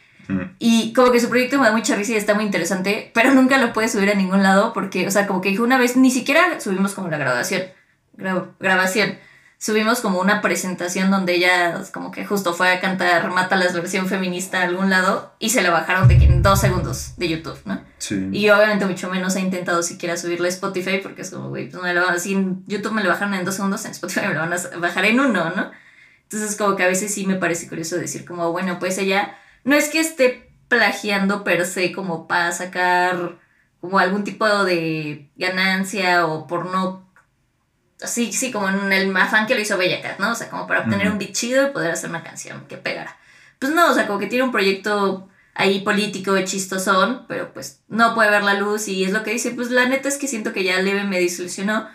Y 0.59 0.93
como 0.93 1.11
que 1.11 1.21
su 1.21 1.29
proyecto 1.29 1.59
me 1.59 1.67
da 1.67 1.73
mucha 1.73 1.97
risa 1.97 2.13
y 2.13 2.17
está 2.17 2.35
muy 2.35 2.45
interesante, 2.45 3.11
pero 3.15 3.33
nunca 3.33 3.57
lo 3.59 3.73
puede 3.73 3.89
subir 3.89 4.11
a 4.11 4.15
ningún 4.15 4.43
lado 4.43 4.73
porque, 4.75 5.07
o 5.07 5.11
sea, 5.11 5.27
como 5.27 5.41
que 5.41 5.49
dijo 5.49 5.65
una 5.65 5.79
vez, 5.79 5.97
ni 5.97 6.11
siquiera 6.11 6.61
subimos 6.61 6.95
como 6.95 7.09
la 7.09 7.17
grabación, 7.17 7.63
grabación 8.61 9.19
subimos 9.59 10.01
como 10.01 10.21
una 10.21 10.41
presentación 10.41 11.11
donde 11.11 11.35
ella 11.35 11.83
como 11.93 12.13
que 12.13 12.25
justo 12.25 12.55
fue 12.55 12.71
a 12.71 12.81
cantar 12.81 13.29
Mata 13.31 13.57
la 13.57 13.71
versión 13.73 14.07
feminista 14.07 14.61
a 14.61 14.65
algún 14.65 14.89
lado 14.89 15.35
y 15.41 15.51
se 15.51 15.63
la 15.63 15.71
bajaron 15.71 16.07
de 16.07 16.17
que 16.17 16.25
en 16.25 16.43
dos 16.43 16.61
segundos 16.61 17.15
de 17.17 17.29
YouTube, 17.29 17.59
¿no? 17.65 17.83
Sí. 17.99 18.29
Y 18.33 18.49
obviamente 18.51 18.87
mucho 18.87 19.11
menos 19.11 19.35
ha 19.35 19.41
intentado 19.41 19.83
siquiera 19.83 20.17
subirle 20.17 20.47
a 20.47 20.51
Spotify 20.51 21.01
porque 21.03 21.23
es 21.23 21.31
como, 21.31 21.49
güey, 21.49 21.69
pues 21.69 21.83
me 21.83 21.93
lo, 21.93 22.19
si 22.19 22.35
en 22.35 22.65
YouTube 22.67 22.93
me 22.93 23.03
lo 23.03 23.11
bajaron 23.11 23.35
en 23.35 23.45
dos 23.45 23.57
segundos, 23.57 23.85
en 23.85 23.91
Spotify 23.91 24.29
me 24.29 24.35
lo 24.35 24.41
van 24.41 24.53
a 24.53 24.77
bajar 24.79 25.05
en 25.05 25.19
uno, 25.19 25.51
¿no? 25.51 25.71
Entonces 26.23 26.57
como 26.57 26.77
que 26.77 26.85
a 26.85 26.89
veces 26.89 27.13
sí 27.13 27.27
me 27.27 27.35
parece 27.35 27.69
curioso 27.69 27.97
decir 27.97 28.25
como, 28.25 28.53
bueno, 28.53 28.79
pues 28.79 28.97
ella 28.99 29.37
no 29.65 29.75
es 29.75 29.89
que 29.89 29.99
esté 29.99 30.53
plagiando 30.69 31.43
per 31.43 31.67
se 31.67 31.91
como 31.93 32.29
para 32.29 32.53
sacar 32.53 33.39
como 33.81 33.99
algún 33.99 34.25
tipo 34.25 34.47
de 34.65 35.31
ganancia 35.37 36.27
o 36.27 36.47
por 36.47 36.67
no 36.67 37.08
sí, 37.99 38.33
sí, 38.33 38.51
como 38.51 38.69
en 38.69 38.93
el 38.93 39.17
afán 39.17 39.47
que 39.47 39.55
lo 39.55 39.61
hizo 39.61 39.77
Bella 39.77 40.01
Cat, 40.01 40.19
¿no? 40.19 40.33
O 40.33 40.35
sea, 40.35 40.49
como 40.51 40.67
para 40.67 40.81
obtener 40.81 41.11
un 41.11 41.19
beat 41.19 41.33
chido 41.33 41.67
y 41.67 41.73
poder 41.73 41.91
hacer 41.91 42.11
una 42.11 42.23
canción 42.23 42.65
que 42.69 42.77
pegara. 42.77 43.17
Pues 43.59 43.73
no, 43.73 43.91
o 43.91 43.95
sea, 43.95 44.07
como 44.07 44.19
que 44.19 44.27
tiene 44.27 44.45
un 44.45 44.53
proyecto 44.53 45.29
ahí 45.55 45.81
político, 45.81 46.39
chistosón, 46.45 47.25
pero 47.27 47.53
pues 47.53 47.81
no 47.89 48.15
puede 48.15 48.31
ver 48.31 48.45
la 48.45 48.55
luz 48.55 48.87
y 48.87 49.03
es 49.03 49.13
lo 49.13 49.25
que 49.25 49.33
dice, 49.33 49.51
pues 49.51 49.71
la 49.71 49.89
neta 49.89 50.09
es 50.09 50.17
que 50.17 50.29
siento 50.29 50.53
que 50.53 50.63
ya 50.63 50.81
Leve 50.81 51.05
me 51.05 51.21
desilusionó 51.21 51.89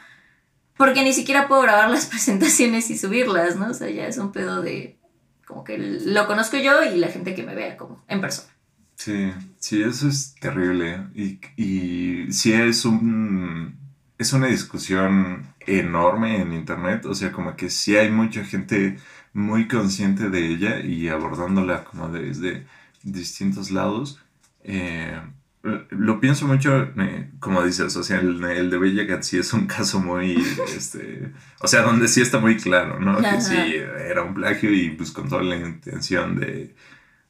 porque 0.75 1.03
ni 1.03 1.13
siquiera 1.13 1.47
puedo 1.47 1.61
grabar 1.61 1.89
las 1.91 2.07
presentaciones 2.07 2.89
y 2.89 2.97
subirlas, 2.97 3.55
¿no? 3.55 3.69
O 3.69 3.73
sea, 3.73 3.89
ya 3.89 4.05
es 4.05 4.17
un 4.17 4.31
pedo 4.31 4.61
de 4.61 4.97
como 5.45 5.63
que 5.63 5.77
lo 5.77 6.27
conozco 6.27 6.57
yo 6.57 6.83
y 6.83 6.97
la 6.97 7.07
gente 7.07 7.35
que 7.35 7.43
me 7.43 7.55
vea 7.55 7.77
como 7.77 8.03
en 8.07 8.19
persona. 8.21 8.49
Sí, 8.95 9.31
sí, 9.59 9.81
eso 9.81 10.07
es 10.07 10.35
terrible 10.35 11.07
y, 11.15 11.39
y 11.57 12.31
sí 12.31 12.53
es 12.53 12.85
un 12.85 13.82
es 14.23 14.33
una 14.33 14.47
discusión 14.47 15.53
enorme 15.59 16.41
en 16.41 16.53
internet, 16.53 17.05
o 17.05 17.13
sea, 17.13 17.31
como 17.31 17.55
que 17.55 17.69
sí 17.69 17.95
hay 17.95 18.09
mucha 18.09 18.43
gente 18.43 18.97
muy 19.33 19.67
consciente 19.67 20.29
de 20.29 20.47
ella 20.47 20.79
y 20.79 21.09
abordándola 21.09 21.83
como 21.83 22.07
desde 22.09 22.65
distintos 23.03 23.69
lados. 23.69 24.23
Eh, 24.63 25.19
lo 25.62 26.19
pienso 26.19 26.47
mucho, 26.47 26.89
eh, 26.97 27.31
como 27.39 27.63
dices, 27.63 27.95
o 27.95 28.03
sea, 28.03 28.19
el, 28.19 28.39
de 28.69 28.77
Bella 28.77 29.21
sí 29.21 29.38
es 29.38 29.53
un 29.53 29.65
caso 29.67 29.99
muy, 29.99 30.41
este, 30.75 31.31
o 31.62 31.67
sea, 31.67 31.81
donde 31.81 32.07
sí 32.07 32.21
está 32.21 32.39
muy 32.39 32.57
claro, 32.57 32.99
¿no? 32.99 33.17
Que 33.17 33.41
sí 33.41 33.55
era 33.55 34.23
un 34.23 34.33
plagio 34.33 34.73
y 34.73 34.89
pues 34.91 35.12
con 35.12 35.27
toda 35.27 35.43
la 35.43 35.57
intención 35.57 36.39
de, 36.39 36.75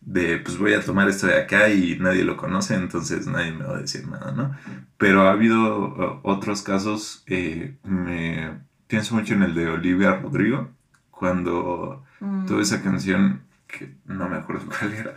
de, 0.06 0.38
pues 0.40 0.58
voy 0.58 0.74
a 0.74 0.82
tomar 0.84 1.08
esto 1.10 1.28
de 1.28 1.38
acá 1.38 1.70
y 1.70 1.98
nadie 2.00 2.24
lo 2.24 2.38
conoce, 2.38 2.76
entonces 2.76 3.28
nadie 3.28 3.52
me 3.52 3.66
va 3.66 3.78
a 3.78 3.82
decir 3.82 4.08
nada, 4.08 4.32
¿no? 4.32 4.56
Pero 4.98 5.28
ha 5.28 5.32
habido 5.32 6.20
otros 6.24 6.62
casos, 6.62 7.24
eh, 7.28 7.78
me 7.84 8.62
pienso 8.88 9.16
mucho 9.16 9.34
en 9.34 9.44
el 9.44 9.56
de 9.56 9.70
Olivia 9.70 10.16
Rodrigo, 10.18 10.70
cuando 11.12 12.04
Mm. 12.20 12.46
tuve 12.46 12.62
esa 12.62 12.82
canción, 12.82 13.42
que 13.68 13.96
no 14.06 14.30
me 14.30 14.38
acuerdo 14.38 14.66
cuál 14.80 14.94
era, 14.94 15.14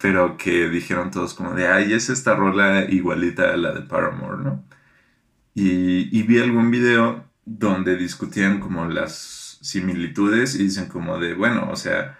pero 0.00 0.36
que 0.36 0.68
dijeron 0.68 1.10
todos 1.10 1.34
como 1.34 1.54
de, 1.54 1.68
ay, 1.68 1.92
es 1.92 2.08
esta 2.10 2.34
rola 2.34 2.84
igualita 2.88 3.52
a 3.52 3.56
la 3.56 3.72
de 3.72 3.82
Paramore, 3.82 4.42
¿no? 4.42 4.64
Y, 5.54 6.08
y 6.16 6.22
vi 6.22 6.38
algún 6.40 6.70
video 6.70 7.24
donde 7.44 7.96
discutían 7.96 8.60
como 8.60 8.86
las 8.86 9.58
similitudes 9.62 10.54
y 10.54 10.64
dicen 10.64 10.88
como 10.88 11.18
de, 11.18 11.34
bueno, 11.34 11.68
o 11.70 11.76
sea, 11.76 12.17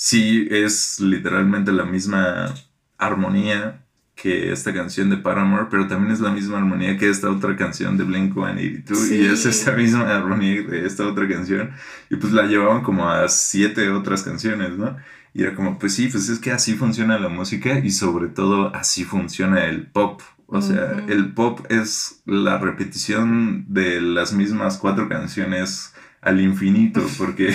sí 0.00 0.46
es 0.48 1.00
literalmente 1.00 1.72
la 1.72 1.84
misma 1.84 2.54
armonía 2.98 3.84
que 4.14 4.52
esta 4.52 4.72
canción 4.72 5.10
de 5.10 5.16
Paramore, 5.16 5.66
pero 5.70 5.88
también 5.88 6.12
es 6.12 6.20
la 6.20 6.30
misma 6.30 6.58
armonía 6.58 6.96
que 6.96 7.10
esta 7.10 7.28
otra 7.30 7.56
canción 7.56 7.96
de 7.96 8.04
Blink-182 8.04 9.10
y 9.12 9.26
es 9.26 9.42
Sí. 9.42 9.48
esta 9.48 9.72
misma 9.72 10.14
armonía 10.16 10.62
de 10.62 10.86
esta 10.86 11.04
otra 11.04 11.28
canción 11.28 11.72
y 12.10 12.14
pues 12.16 12.32
la 12.32 12.44
llevaban 12.46 12.82
como 12.84 13.08
a 13.08 13.28
siete 13.28 13.90
otras 13.90 14.22
canciones, 14.22 14.70
¿no? 14.78 14.96
Y 15.34 15.42
era 15.42 15.54
como, 15.56 15.78
pues 15.80 15.94
sí, 15.94 16.06
pues 16.06 16.28
es 16.28 16.38
que 16.38 16.52
así 16.52 16.74
funciona 16.74 17.18
la 17.18 17.28
música 17.28 17.80
y 17.80 17.90
sobre 17.90 18.28
todo 18.28 18.72
así 18.74 19.04
funciona 19.04 19.64
el 19.66 19.86
pop. 19.88 20.20
O 20.50 20.62
sea, 20.62 21.04
el 21.08 21.34
pop 21.34 21.60
es 21.68 22.22
la 22.24 22.56
repetición 22.56 23.66
de 23.68 24.00
las 24.00 24.32
mismas 24.32 24.78
cuatro 24.78 25.08
canciones 25.08 25.94
al 26.22 26.40
infinito, 26.40 27.06
porque 27.18 27.54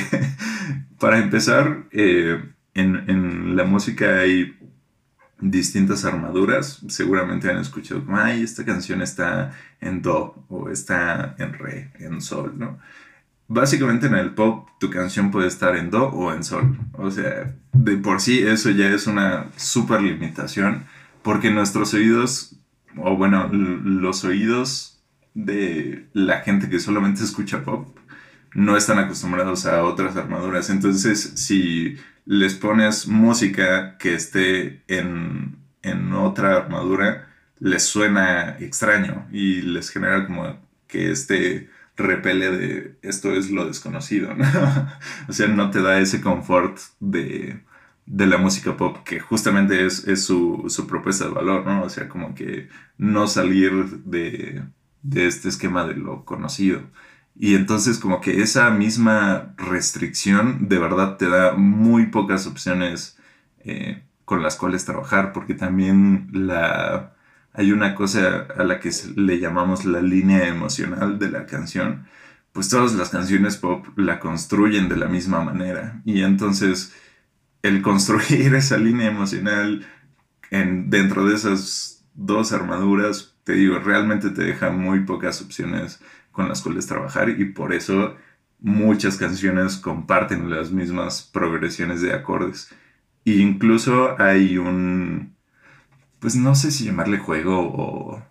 para 1.00 1.18
empezar, 1.18 1.86
eh, 1.92 2.40
en, 2.76 3.10
en 3.10 3.56
la 3.56 3.64
música 3.64 4.20
hay 4.20 4.56
distintas 5.40 6.06
armaduras. 6.06 6.82
Seguramente 6.88 7.50
han 7.50 7.58
escuchado 7.58 8.06
como, 8.06 8.18
ay, 8.18 8.44
esta 8.44 8.64
canción 8.64 9.02
está 9.02 9.54
en 9.82 10.02
do 10.02 10.46
o 10.48 10.70
está 10.70 11.36
en 11.40 11.54
re, 11.54 11.92
en 12.00 12.22
sol, 12.22 12.54
¿no? 12.58 12.80
Básicamente 13.48 14.08
en 14.08 14.16
el 14.16 14.34
pop 14.34 14.70
tu 14.80 14.90
canción 14.90 15.30
puede 15.30 15.48
estar 15.48 15.76
en 15.76 15.90
do 15.90 16.06
o 16.10 16.34
en 16.34 16.44
sol. 16.44 16.78
O 16.94 17.12
sea, 17.12 17.54
de 17.74 17.98
por 17.98 18.22
sí 18.22 18.40
eso 18.40 18.70
ya 18.70 18.90
es 18.90 19.08
una 19.08 19.48
super 19.58 20.02
limitación 20.02 20.86
porque 21.24 21.52
nuestros 21.52 21.94
oídos, 21.94 22.56
o 22.98 23.16
bueno, 23.16 23.50
los 23.52 24.24
oídos 24.24 25.02
de 25.34 26.08
la 26.14 26.42
gente 26.42 26.70
que 26.70 26.80
solamente 26.80 27.24
escucha 27.24 27.64
pop, 27.64 27.98
no 28.54 28.78
están 28.78 29.00
acostumbrados 29.00 29.66
a 29.66 29.84
otras 29.84 30.16
armaduras. 30.16 30.70
Entonces, 30.70 31.34
si 31.36 31.98
les 32.26 32.54
pones 32.54 33.08
música 33.08 33.98
que 33.98 34.14
esté 34.14 34.84
en, 34.88 35.58
en 35.82 36.14
otra 36.14 36.58
armadura, 36.58 37.30
les 37.60 37.84
suena 37.84 38.58
extraño 38.60 39.28
y 39.32 39.62
les 39.62 39.90
genera 39.90 40.26
como 40.26 40.60
que 40.88 41.12
este 41.12 41.70
repele 41.96 42.52
de 42.52 42.98
esto 43.02 43.34
es 43.34 43.50
lo 43.50 43.66
desconocido, 43.68 44.34
¿no? 44.36 44.46
o 45.28 45.34
sea, 45.34 45.48
no 45.48 45.70
te 45.70 45.82
da 45.82 46.00
ese 46.00 46.22
confort 46.22 46.78
de, 47.00 47.62
de 48.06 48.28
la 48.28 48.38
música 48.38 48.76
pop 48.78 48.98
que 49.06 49.20
justamente 49.20 49.86
es, 49.86 50.08
es 50.08 50.26
su, 50.26 50.66
su 50.68 50.88
propuesta 50.88 51.26
de 51.26 51.32
valor, 51.32 51.66
¿no? 51.66 51.84
O 51.84 51.90
sea, 51.90 52.10
como 52.10 52.36
que 52.36 52.70
no 52.98 53.28
salir 53.28 53.72
de, 54.04 54.64
de 55.02 55.28
este 55.28 55.50
esquema 55.50 55.86
de 55.86 55.96
lo 55.96 56.26
conocido. 56.26 56.82
Y 57.36 57.56
entonces 57.56 58.00
como 58.00 58.22
que 58.22 58.42
esa 58.42 58.70
misma 58.72 59.54
restricción 59.58 60.68
de 60.70 60.80
verdad 60.80 61.18
te 61.18 61.30
da 61.30 61.54
muy 61.54 62.08
pocas 62.08 62.46
opciones 62.48 63.18
eh, 63.64 64.04
con 64.26 64.44
las 64.44 64.56
cuales 64.56 64.86
trabajar, 64.86 65.34
porque 65.34 65.54
también 65.56 66.30
la, 66.34 67.14
hay 67.54 67.72
una 67.72 67.96
cosa 67.96 68.48
a 68.58 68.64
la 68.64 68.80
que 68.80 68.92
le 69.16 69.40
llamamos 69.40 69.86
la 69.86 70.02
línea 70.02 70.48
emocional 70.48 71.20
de 71.20 71.30
la 71.32 71.46
canción, 71.46 72.08
pues 72.52 72.70
todas 72.70 72.94
las 72.94 73.10
canciones 73.10 73.58
pop 73.58 73.88
la 73.98 74.20
construyen 74.20 74.90
de 74.90 74.98
la 74.98 75.08
misma 75.08 75.44
manera. 75.44 76.02
Y 76.06 76.22
entonces 76.22 76.94
el 77.64 77.82
construir 77.82 78.54
esa 78.56 78.78
línea 78.78 79.08
emocional 79.08 79.86
en, 80.52 80.92
dentro 80.92 81.26
de 81.26 81.36
esas 81.36 82.06
dos 82.14 82.52
armaduras, 82.52 83.36
te 83.44 83.54
digo, 83.54 83.80
realmente 83.80 84.30
te 84.30 84.44
deja 84.44 84.70
muy 84.70 85.02
pocas 85.02 85.42
opciones 85.42 86.00
con 86.32 86.48
las 86.48 86.62
cuales 86.62 86.86
trabajar 86.86 87.30
y 87.30 87.46
por 87.46 87.74
eso 87.74 88.16
muchas 88.60 89.18
canciones 89.18 89.78
comparten 89.78 90.50
las 90.50 90.72
mismas 90.72 91.24
progresiones 91.24 92.02
de 92.02 92.14
acordes. 92.14 92.70
E 93.26 93.34
incluso 93.34 94.20
hay 94.22 94.58
un, 94.58 95.36
pues 96.20 96.36
no 96.36 96.56
sé 96.56 96.72
si 96.72 96.86
llamarle 96.86 97.18
juego 97.18 97.60
o, 97.60 98.24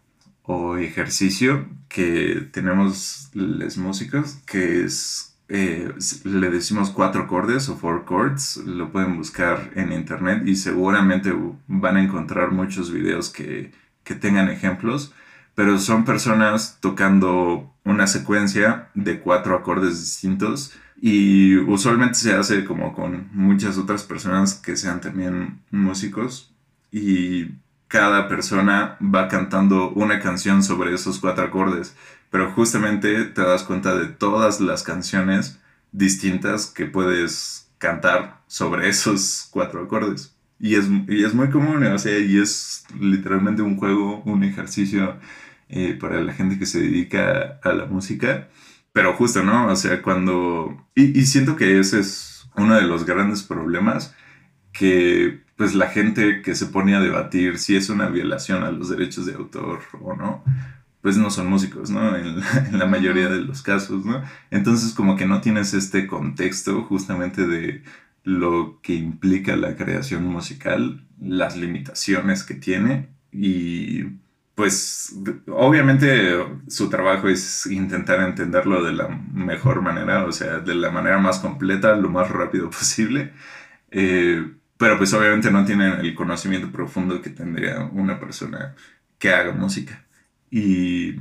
o 0.43 0.77
ejercicio 0.77 1.69
que 1.89 2.49
tenemos 2.53 3.31
los 3.35 3.77
músicos, 3.77 4.37
que 4.47 4.85
es, 4.85 5.32
eh, 5.49 5.93
le 6.25 6.51
decimos 6.51 6.91
cuatro 6.91 7.23
acordes 7.23 7.69
o 7.69 7.77
four 7.77 8.05
chords, 8.09 8.57
lo 8.59 8.91
pueden 8.91 9.17
buscar 9.17 9.71
en 9.75 9.93
internet 9.93 10.43
y 10.47 10.57
seguramente 10.57 11.35
van 11.67 11.97
a 11.97 12.03
encontrar 12.03 12.53
muchos 12.53 12.91
videos 12.91 13.31
que, 13.31 13.73
que 14.05 14.15
tengan 14.15 14.49
ejemplos, 14.49 15.13
pero 15.55 15.79
son 15.79 16.05
personas 16.05 16.79
tocando 16.81 17.75
una 17.85 18.07
secuencia 18.07 18.89
de 18.95 19.21
cuatro 19.21 19.55
acordes 19.55 20.01
distintos 20.01 20.73
y 21.01 21.57
usualmente 21.57 22.15
se 22.15 22.35
hace 22.35 22.65
como 22.65 22.95
con 22.95 23.29
muchas 23.33 23.77
otras 23.77 24.05
personas 24.05 24.55
que 24.55 24.77
sean 24.77 25.01
también 25.01 25.61
músicos 25.71 26.55
y 26.93 27.57
cada 27.89 28.29
persona 28.29 28.97
va 29.03 29.29
cantando 29.29 29.91
una 29.91 30.19
canción 30.21 30.63
sobre 30.63 30.95
esos 30.95 31.19
cuatro 31.19 31.45
acordes, 31.45 31.95
pero 32.33 32.51
justamente 32.51 33.27
te 33.27 33.43
das 33.43 33.63
cuenta 33.63 33.95
de 33.95 34.07
todas 34.07 34.59
las 34.59 34.83
canciones 34.83 35.61
distintas 35.93 36.65
que 36.65 36.87
puedes 36.87 37.71
cantar 37.77 38.41
sobre 38.47 38.89
esos 38.89 39.49
cuatro 39.51 39.83
acordes. 39.83 40.35
Y 40.59 40.77
es, 40.77 40.89
y 41.09 41.25
es 41.25 41.35
muy 41.35 41.51
común, 41.51 41.85
o 41.85 41.99
sea, 41.99 42.19
y 42.19 42.39
es 42.39 42.87
literalmente 42.99 43.61
un 43.61 43.77
juego, 43.77 44.23
un 44.25 44.45
ejercicio 44.45 45.19
eh, 45.69 45.95
para 46.01 46.23
la 46.23 46.33
gente 46.33 46.59
que 46.59 46.65
se 46.65 46.81
dedica 46.81 47.61
a 47.63 47.75
la 47.75 47.85
música. 47.85 48.49
Pero 48.95 49.13
justo, 49.13 49.43
¿no? 49.43 49.67
O 49.67 49.77
sea, 49.77 50.01
cuando... 50.01 50.87
Y, 50.95 51.19
y 51.19 51.27
siento 51.27 51.57
que 51.57 51.79
ese 51.81 52.01
es 52.01 52.49
uno 52.57 52.77
de 52.77 52.83
los 52.83 53.05
grandes 53.05 53.43
problemas 53.43 54.15
que 54.73 55.43
pues 55.57 55.75
la 55.75 55.89
gente 55.89 56.41
que 56.41 56.55
se 56.55 56.65
pone 56.65 56.97
a 56.97 57.01
debatir 57.01 57.59
si 57.59 57.77
es 57.77 57.91
una 57.91 58.09
violación 58.09 58.63
a 58.65 58.71
los 58.71 58.89
derechos 58.89 59.27
de 59.27 59.35
autor 59.35 59.81
o 60.01 60.17
no, 60.17 60.43
pues 61.03 61.17
no 61.19 61.31
son 61.31 61.49
músicos, 61.49 61.91
¿no? 61.91 62.17
En 62.17 62.79
la, 62.79 62.87
mayoría 62.87 63.29
de 63.29 63.41
los 63.41 63.63
casos, 63.63 64.07
¿no? 64.07 64.23
Entonces 64.51 64.95
como 64.95 65.17
que 65.17 65.27
no 65.27 65.41
tienes 65.41 65.75
este 65.75 66.07
contexto 66.07 66.83
justamente 66.85 67.47
de 67.47 67.83
lo 68.25 68.81
que 68.83 68.95
implica 68.95 69.57
la 69.57 69.77
creación 69.77 70.25
musical, 70.27 71.05
las 71.21 71.57
limitaciones 71.57 72.45
que 72.45 72.55
tiene 72.55 73.09
y 73.33 74.05
pues 74.55 75.17
obviamente 75.49 76.37
su 76.69 76.89
trabajo 76.91 77.29
es 77.29 77.67
intentar 77.67 78.21
entenderlo 78.21 78.85
de 78.85 78.93
la 78.93 79.09
mejor 79.09 79.83
manera, 79.83 80.25
o 80.27 80.33
sea, 80.33 80.59
de 80.59 80.75
la 80.75 80.91
manera 80.91 81.19
más 81.19 81.39
completa, 81.41 81.97
lo 81.97 82.11
más 82.11 82.31
rápido 82.31 82.71
posible. 82.71 83.33
Eh, 83.91 84.53
pero 84.77 84.99
pues 84.99 85.13
obviamente 85.15 85.51
no 85.51 85.65
tienen 85.65 85.93
el 86.01 86.15
conocimiento 86.15 86.71
profundo 86.73 87.23
que 87.23 87.31
tendría 87.31 87.85
una 87.93 88.19
persona 88.19 88.75
que 89.19 89.31
haga 89.31 89.53
música. 89.53 90.02
Y, 90.53 91.13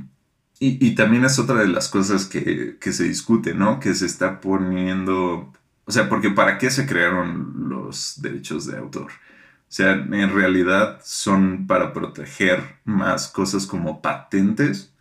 y, 0.60 0.86
y 0.86 0.94
también 0.94 1.24
es 1.24 1.38
otra 1.38 1.56
de 1.56 1.68
las 1.68 1.88
cosas 1.88 2.26
que, 2.26 2.76
que, 2.78 2.92
se 2.92 3.04
discute, 3.04 3.54
¿no? 3.54 3.80
Que 3.80 3.94
se 3.94 4.04
está 4.06 4.40
poniendo... 4.40 5.52
O 5.86 5.90
sea, 5.90 6.08
porque 6.10 6.30
¿para 6.30 6.58
qué 6.58 6.70
se 6.70 6.86
crearon 6.86 7.70
los 7.70 8.20
derechos 8.20 8.66
de 8.66 8.76
autor? 8.76 9.06
O 9.06 9.74
sea, 9.74 9.92
en 9.92 10.34
realidad 10.34 11.00
son 11.02 11.66
para 11.66 11.94
proteger 11.94 12.76
más 12.84 13.28
cosas 13.28 13.66
como 13.66 14.02
patentes 14.02 14.92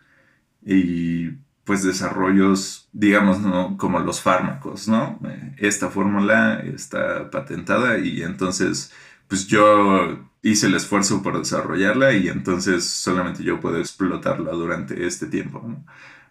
y 0.65 1.31
pues 1.65 1.83
desarrollos, 1.83 2.87
digamos, 2.93 3.41
¿no? 3.41 3.77
como 3.77 3.99
los 3.99 4.21
fármacos, 4.21 4.87
¿no? 4.87 5.19
Esta 5.57 5.89
fórmula 5.89 6.61
está 6.61 7.29
patentada 7.29 7.97
y 7.99 8.23
entonces, 8.23 8.93
pues 9.27 9.47
yo 9.47 10.30
hice 10.43 10.67
el 10.67 10.75
esfuerzo 10.75 11.21
por 11.23 11.37
desarrollarla 11.39 12.13
y 12.13 12.27
entonces 12.29 12.85
solamente 12.85 13.43
yo 13.43 13.59
puedo 13.59 13.79
explotarla 13.79 14.51
durante 14.51 15.05
este 15.07 15.27
tiempo, 15.27 15.63
¿no? 15.65 15.85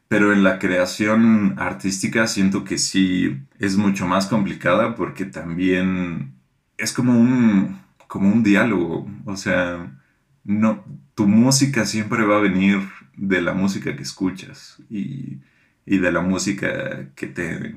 Pero 0.08 0.32
en 0.32 0.42
la 0.44 0.58
creación 0.58 1.54
artística 1.58 2.26
siento 2.26 2.64
que 2.64 2.78
sí 2.78 3.42
es 3.60 3.76
mucho 3.76 4.06
más 4.06 4.26
complicada 4.26 4.94
porque 4.96 5.24
también 5.26 6.34
es 6.78 6.92
como 6.92 7.12
un, 7.18 7.80
como 8.08 8.28
un 8.32 8.42
diálogo, 8.42 9.08
o 9.24 9.36
sea, 9.36 9.96
no, 10.44 10.84
tu 11.14 11.26
música 11.28 11.84
siempre 11.86 12.24
va 12.24 12.38
a 12.38 12.40
venir 12.40 12.80
de 13.16 13.40
la 13.42 13.52
música 13.54 13.94
que 13.96 14.02
escuchas 14.02 14.78
y, 14.90 15.38
y 15.86 15.98
de 15.98 16.12
la 16.12 16.20
música 16.20 17.12
que 17.14 17.26
te, 17.28 17.76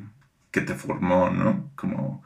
que 0.51 0.61
te 0.61 0.73
formó, 0.75 1.29
¿no? 1.29 1.71
Como, 1.75 2.23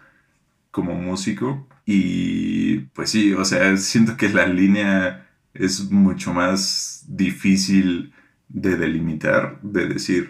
como 0.71 0.95
músico. 0.95 1.67
Y 1.89 2.79
pues 2.93 3.09
sí, 3.09 3.33
o 3.33 3.45
sea, 3.45 3.75
siento 3.77 4.17
que 4.17 4.29
la 4.29 4.45
línea 4.45 5.27
es 5.53 5.89
mucho 5.89 6.33
más 6.33 7.05
difícil 7.07 8.13
de 8.49 8.75
delimitar, 8.75 9.59
de 9.61 9.87
decir, 9.87 10.29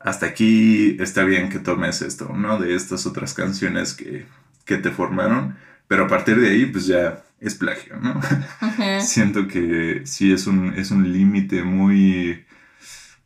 hasta 0.00 0.26
aquí 0.26 0.96
está 1.00 1.24
bien 1.24 1.48
que 1.48 1.60
tomes 1.60 2.02
esto, 2.02 2.32
¿no? 2.34 2.58
De 2.58 2.74
estas 2.74 3.06
otras 3.06 3.34
canciones 3.34 3.94
que, 3.94 4.26
que 4.64 4.78
te 4.78 4.90
formaron, 4.90 5.56
pero 5.88 6.04
a 6.04 6.08
partir 6.08 6.40
de 6.40 6.50
ahí, 6.50 6.66
pues 6.66 6.86
ya 6.86 7.24
es 7.40 7.54
plagio, 7.54 7.96
¿no? 8.00 8.20
Siento 9.00 9.46
que 9.46 10.02
sí 10.04 10.32
es 10.32 10.48
un, 10.48 10.74
es 10.74 10.90
un 10.90 11.12
límite 11.12 11.62
muy, 11.62 12.44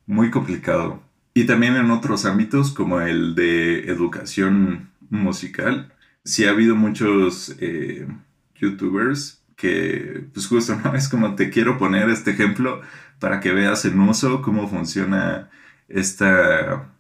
muy 0.06 0.30
complicado. 0.30 1.02
Y 1.32 1.44
también 1.44 1.76
en 1.76 1.90
otros 1.90 2.26
ámbitos, 2.26 2.72
como 2.72 3.00
el 3.00 3.34
de 3.34 3.90
educación 3.90 4.90
musical, 5.08 5.92
sí 6.24 6.46
ha 6.46 6.50
habido 6.50 6.76
muchos 6.76 7.56
eh, 7.60 8.06
youtubers 8.54 9.42
que, 9.56 10.24
pues 10.32 10.46
justo, 10.46 10.76
¿no? 10.76 10.94
Es 10.96 11.08
como 11.08 11.34
te 11.34 11.50
quiero 11.50 11.78
poner 11.78 12.08
este 12.10 12.32
ejemplo 12.32 12.80
para 13.18 13.40
que 13.40 13.52
veas 13.52 13.84
en 13.84 14.00
uso 14.00 14.42
cómo 14.42 14.68
funciona 14.68 15.50
esta 15.88 16.90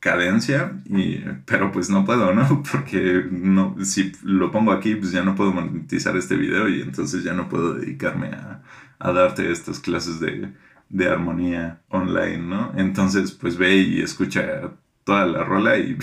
cadencia, 0.00 0.72
y, 0.86 1.18
pero 1.44 1.70
pues 1.72 1.90
no 1.90 2.04
puedo, 2.04 2.34
¿no? 2.34 2.62
Porque 2.72 3.24
no, 3.30 3.76
si 3.84 4.12
lo 4.22 4.50
pongo 4.50 4.72
aquí, 4.72 4.94
pues 4.96 5.12
ya 5.12 5.22
no 5.22 5.34
puedo 5.34 5.52
monetizar 5.52 6.16
este 6.16 6.36
video 6.36 6.68
y 6.68 6.80
entonces 6.80 7.22
ya 7.22 7.34
no 7.34 7.48
puedo 7.48 7.74
dedicarme 7.74 8.28
a, 8.28 8.62
a 8.98 9.12
darte 9.12 9.52
estas 9.52 9.78
clases 9.78 10.18
de, 10.20 10.52
de, 10.88 11.08
armonía 11.08 11.82
online, 11.90 12.38
¿no? 12.38 12.72
Entonces, 12.76 13.32
pues 13.32 13.56
ve 13.58 13.76
y 13.76 14.00
escucha 14.00 14.72
toda 15.04 15.26
la 15.26 15.44
rola 15.44 15.78
y, 15.78 15.98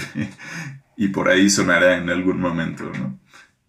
y 0.97 1.09
por 1.09 1.29
ahí 1.29 1.49
sonará 1.49 1.97
en 1.97 2.09
algún 2.09 2.41
momento, 2.41 2.91
¿no? 2.99 3.17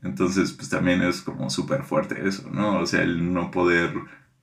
Entonces, 0.02 0.52
pues 0.52 0.68
también 0.68 1.02
es 1.02 1.22
como 1.22 1.50
súper 1.50 1.84
fuerte 1.84 2.26
eso, 2.26 2.50
¿no? 2.52 2.80
O 2.80 2.86
sea, 2.86 3.02
el 3.02 3.32
no 3.32 3.50
poder 3.50 3.92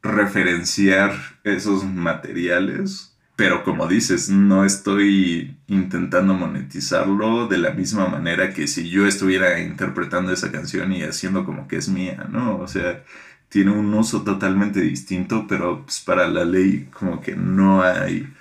referenciar 0.02 1.14
esos 1.44 1.84
materiales 1.84 3.16
pero 3.36 3.64
como 3.64 3.88
dices, 3.88 4.30
no 4.30 4.64
estoy 4.64 5.58
intentando 5.68 6.34
monetizarlo 6.34 7.48
de 7.48 7.58
la 7.58 7.72
misma 7.72 8.08
manera 8.08 8.54
que 8.54 8.68
si 8.68 8.90
yo 8.90 9.06
estuviera 9.06 9.60
interpretando 9.60 10.32
esa 10.32 10.52
canción 10.52 10.94
y 10.94 11.04
haciendo 11.04 11.44
como 11.44 11.68
que 11.68 11.76
es 11.78 11.90
mía, 11.90 12.28
¿no? 12.32 12.58
O 12.58 12.68
sea, 12.68 13.04
tiene 13.50 13.72
un 13.72 13.94
uso 13.94 14.24
totalmente 14.24 14.80
distinto, 14.82 15.48
pero 15.50 15.84
pues, 15.84 16.00
para 16.00 16.28
la 16.30 16.46
ley 16.46 16.90
como 16.94 17.22
que 17.22 17.36
no 17.36 17.84
hay 17.84 18.34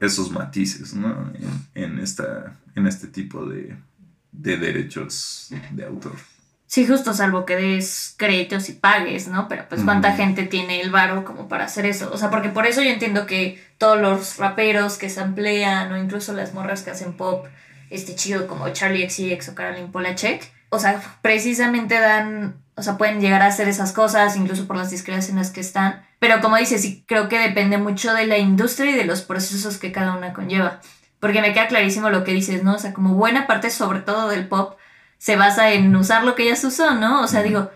esos 0.00 0.32
matices, 0.32 0.94
¿no? 0.94 1.32
En, 1.74 1.98
esta, 2.00 2.56
en 2.74 2.86
este 2.88 3.06
tipo 3.06 3.46
de, 3.46 3.76
de 4.32 4.56
derechos 4.56 5.50
de 5.72 5.84
autor. 5.84 6.16
Sí, 6.70 6.86
justo, 6.86 7.12
salvo 7.14 7.46
que 7.46 7.56
des 7.56 8.14
créditos 8.16 8.68
y 8.68 8.74
pagues, 8.74 9.26
¿no? 9.26 9.48
Pero 9.48 9.68
pues 9.68 9.82
cuánta 9.82 10.12
gente 10.12 10.44
tiene 10.44 10.80
el 10.80 10.90
varo 10.92 11.24
como 11.24 11.48
para 11.48 11.64
hacer 11.64 11.84
eso. 11.84 12.08
O 12.12 12.16
sea, 12.16 12.30
porque 12.30 12.48
por 12.48 12.64
eso 12.64 12.80
yo 12.80 12.90
entiendo 12.90 13.26
que 13.26 13.60
todos 13.76 14.00
los 14.00 14.36
raperos 14.36 14.96
que 14.96 15.10
se 15.10 15.20
emplean 15.20 15.90
o 15.90 15.98
incluso 15.98 16.32
las 16.32 16.54
morras 16.54 16.82
que 16.82 16.92
hacen 16.92 17.14
pop, 17.14 17.44
este 17.90 18.14
chido 18.14 18.46
como 18.46 18.68
Charlie 18.68 19.10
XCX 19.10 19.48
o 19.48 19.54
Caroline 19.56 19.88
Polachek, 19.88 20.48
o 20.68 20.78
sea, 20.78 21.02
precisamente 21.22 21.98
dan, 21.98 22.62
o 22.76 22.82
sea, 22.84 22.96
pueden 22.96 23.20
llegar 23.20 23.42
a 23.42 23.46
hacer 23.46 23.68
esas 23.68 23.90
cosas, 23.90 24.36
incluso 24.36 24.68
por 24.68 24.76
las 24.76 24.92
discretas 24.92 25.28
en 25.28 25.36
las 25.36 25.50
que 25.50 25.60
están. 25.60 26.06
Pero 26.20 26.40
como 26.40 26.56
dices, 26.56 26.82
sí 26.82 27.04
creo 27.08 27.28
que 27.28 27.40
depende 27.40 27.78
mucho 27.78 28.14
de 28.14 28.28
la 28.28 28.38
industria 28.38 28.92
y 28.92 28.94
de 28.94 29.06
los 29.06 29.22
procesos 29.22 29.78
que 29.78 29.90
cada 29.90 30.16
una 30.16 30.32
conlleva. 30.32 30.80
Porque 31.20 31.42
me 31.42 31.52
queda 31.52 31.68
clarísimo 31.68 32.10
lo 32.10 32.24
que 32.24 32.32
dices, 32.32 32.64
¿no? 32.64 32.74
O 32.74 32.78
sea, 32.78 32.92
como 32.92 33.14
buena 33.14 33.46
parte 33.46 33.70
sobre 33.70 34.00
todo 34.00 34.28
del 34.28 34.48
pop 34.48 34.78
se 35.18 35.36
basa 35.36 35.72
en 35.72 35.94
usar 35.94 36.24
lo 36.24 36.34
que 36.34 36.56
se 36.56 36.66
usó, 36.66 36.94
¿no? 36.94 37.20
O 37.22 37.28
sea, 37.28 37.42
digo, 37.42 37.70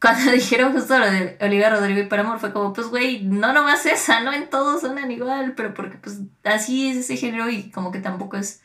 cuando 0.00 0.30
dijeron 0.32 0.72
justo 0.72 0.98
lo 0.98 1.10
de 1.10 1.38
Olivia 1.40 1.70
Rodrigo 1.70 2.00
y 2.00 2.06
Paramore 2.06 2.40
fue 2.40 2.52
como, 2.52 2.72
pues, 2.72 2.88
güey, 2.88 3.22
no 3.22 3.52
nomás 3.52 3.86
esa, 3.86 4.20
no 4.20 4.32
en 4.32 4.50
todos 4.50 4.80
suenan 4.80 5.10
igual, 5.10 5.54
pero 5.56 5.74
porque, 5.74 5.96
pues, 5.96 6.18
así 6.44 6.90
es 6.90 6.96
ese 6.98 7.16
género 7.16 7.48
y 7.48 7.70
como 7.70 7.92
que 7.92 8.00
tampoco 8.00 8.36
es, 8.36 8.62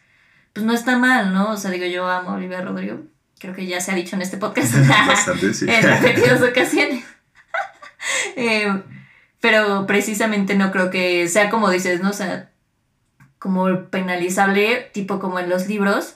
pues, 0.54 0.66
no 0.66 0.74
está 0.74 0.98
mal, 0.98 1.34
¿no? 1.34 1.52
O 1.52 1.58
sea, 1.58 1.72
digo, 1.72 1.86
yo 1.86 2.08
amo 2.08 2.32
a 2.32 2.36
Olivia 2.36 2.62
Rodrigo, 2.62 3.02
creo 3.40 3.54
que 3.54 3.68
ya 3.68 3.82
se 3.82 3.92
ha 3.92 3.96
dicho 3.96 4.16
en 4.16 4.24
este 4.24 4.38
podcast 4.38 4.74
Bastante, 5.08 5.54
sí. 5.54 5.66
en 5.70 5.84
repetidas 5.84 6.42
ocasiones. 6.42 7.06
Eh, 8.36 8.82
pero 9.40 9.86
precisamente 9.86 10.56
no 10.56 10.72
creo 10.72 10.90
que 10.90 11.28
sea 11.28 11.50
como 11.50 11.70
dices, 11.70 12.02
¿no? 12.02 12.10
O 12.10 12.14
sea, 12.14 12.50
como 13.44 13.90
penalizable, 13.90 14.90
tipo 14.94 15.20
como 15.20 15.38
en 15.38 15.50
los 15.50 15.68
libros, 15.68 16.16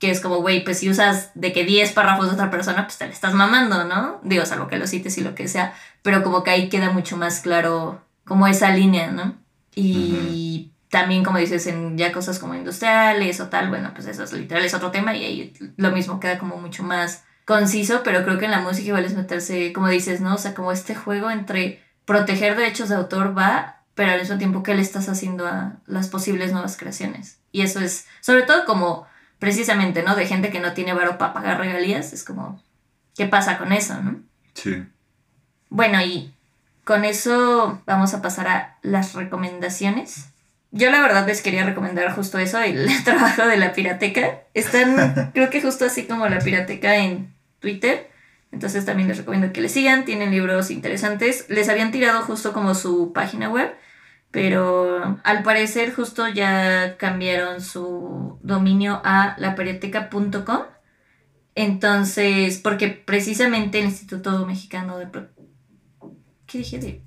que 0.00 0.10
es 0.10 0.20
como, 0.20 0.38
güey, 0.38 0.64
pues 0.64 0.80
si 0.80 0.90
usas 0.90 1.30
de 1.36 1.52
que 1.52 1.64
10 1.64 1.92
párrafos 1.92 2.26
de 2.26 2.32
otra 2.32 2.50
persona, 2.50 2.82
pues 2.86 2.98
te 2.98 3.06
le 3.06 3.12
estás 3.12 3.34
mamando, 3.34 3.84
¿no? 3.84 4.18
Digo, 4.24 4.44
salvo 4.44 4.66
que 4.66 4.76
lo 4.76 4.88
cites 4.88 5.16
y 5.16 5.20
lo 5.20 5.36
que 5.36 5.46
sea, 5.46 5.74
pero 6.02 6.24
como 6.24 6.42
que 6.42 6.50
ahí 6.50 6.68
queda 6.68 6.90
mucho 6.90 7.16
más 7.16 7.38
claro 7.38 8.02
como 8.24 8.48
esa 8.48 8.70
línea, 8.70 9.12
¿no? 9.12 9.36
Y 9.76 10.72
también, 10.90 11.22
como 11.22 11.38
dices, 11.38 11.68
en 11.68 11.96
ya 11.96 12.10
cosas 12.10 12.40
como 12.40 12.56
industriales 12.56 13.40
o 13.40 13.46
tal, 13.46 13.68
bueno, 13.68 13.92
pues 13.94 14.08
eso 14.08 14.24
es 14.24 14.32
literal, 14.32 14.64
es 14.64 14.74
otro 14.74 14.90
tema 14.90 15.14
y 15.14 15.24
ahí 15.24 15.54
lo 15.76 15.92
mismo 15.92 16.18
queda 16.18 16.36
como 16.40 16.56
mucho 16.56 16.82
más 16.82 17.22
conciso, 17.44 18.00
pero 18.02 18.24
creo 18.24 18.38
que 18.38 18.46
en 18.46 18.50
la 18.50 18.60
música 18.60 18.88
igual 18.88 19.04
es 19.04 19.14
meterse, 19.14 19.72
como 19.72 19.86
dices, 19.86 20.20
¿no? 20.20 20.34
O 20.34 20.38
sea, 20.38 20.52
como 20.52 20.72
este 20.72 20.96
juego 20.96 21.30
entre 21.30 21.80
proteger 22.04 22.56
derechos 22.56 22.88
de 22.88 22.96
autor 22.96 23.38
va, 23.38 23.75
pero 23.96 24.12
al 24.12 24.20
mismo 24.20 24.36
tiempo, 24.36 24.62
¿qué 24.62 24.74
le 24.74 24.82
estás 24.82 25.08
haciendo 25.08 25.46
a 25.46 25.78
las 25.86 26.08
posibles 26.08 26.52
nuevas 26.52 26.76
creaciones? 26.76 27.38
Y 27.50 27.62
eso 27.62 27.80
es, 27.80 28.06
sobre 28.20 28.42
todo 28.42 28.66
como 28.66 29.06
precisamente, 29.38 30.02
¿no? 30.02 30.14
De 30.14 30.26
gente 30.26 30.50
que 30.50 30.60
no 30.60 30.74
tiene 30.74 30.92
varo 30.92 31.16
para 31.16 31.32
pagar 31.32 31.58
regalías, 31.58 32.12
es 32.12 32.22
como, 32.22 32.62
¿qué 33.16 33.24
pasa 33.24 33.56
con 33.56 33.72
eso, 33.72 33.94
no? 34.02 34.20
Sí. 34.52 34.84
Bueno, 35.70 35.98
y 36.02 36.34
con 36.84 37.06
eso 37.06 37.80
vamos 37.86 38.12
a 38.12 38.20
pasar 38.20 38.48
a 38.48 38.78
las 38.82 39.14
recomendaciones. 39.14 40.26
Yo 40.72 40.90
la 40.90 41.00
verdad 41.00 41.26
les 41.26 41.40
quería 41.40 41.64
recomendar 41.64 42.14
justo 42.14 42.38
eso, 42.38 42.60
el 42.60 42.86
trabajo 43.04 43.46
de 43.46 43.56
la 43.56 43.72
pirateca. 43.72 44.42
Están, 44.52 45.30
creo 45.34 45.48
que 45.48 45.62
justo 45.62 45.86
así 45.86 46.04
como 46.04 46.28
la 46.28 46.40
pirateca 46.40 46.96
en 46.96 47.34
Twitter. 47.60 48.10
Entonces 48.52 48.84
también 48.84 49.08
les 49.08 49.16
recomiendo 49.16 49.54
que 49.54 49.62
le 49.62 49.70
sigan, 49.70 50.04
tienen 50.04 50.32
libros 50.32 50.70
interesantes. 50.70 51.46
Les 51.48 51.70
habían 51.70 51.92
tirado 51.92 52.22
justo 52.24 52.52
como 52.52 52.74
su 52.74 53.14
página 53.14 53.48
web 53.48 53.74
pero 54.36 55.18
al 55.24 55.42
parecer 55.42 55.94
justo 55.94 56.28
ya 56.28 56.98
cambiaron 56.98 57.62
su 57.62 58.38
dominio 58.42 59.00
a 59.02 59.34
laperioteca.com. 59.38 60.60
Entonces, 61.54 62.58
porque 62.58 62.88
precisamente 62.88 63.78
el 63.78 63.86
Instituto 63.86 64.44
Mexicano 64.44 64.98
de... 64.98 65.08
¿Qué 66.44 66.58
dije? 66.58 66.78
De 66.78 67.02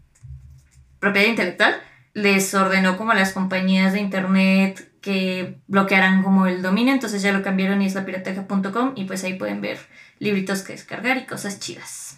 propiedad 0.97 1.27
intelectual 1.27 1.75
les 2.15 2.51
ordenó 2.55 2.97
como 2.97 3.11
a 3.11 3.15
las 3.15 3.31
compañías 3.31 3.93
de 3.93 3.99
internet 3.99 4.91
que 4.99 5.59
bloquearan 5.67 6.23
como 6.23 6.47
el 6.47 6.63
dominio, 6.63 6.95
entonces 6.95 7.21
ya 7.21 7.31
lo 7.31 7.43
cambiaron 7.43 7.83
y 7.83 7.85
es 7.85 7.93
laperioteca.com 7.93 8.93
y 8.95 9.05
pues 9.05 9.23
ahí 9.23 9.35
pueden 9.35 9.61
ver 9.61 9.77
libritos 10.17 10.63
que 10.63 10.73
descargar 10.73 11.17
y 11.17 11.27
cosas 11.27 11.59
chidas. 11.59 12.17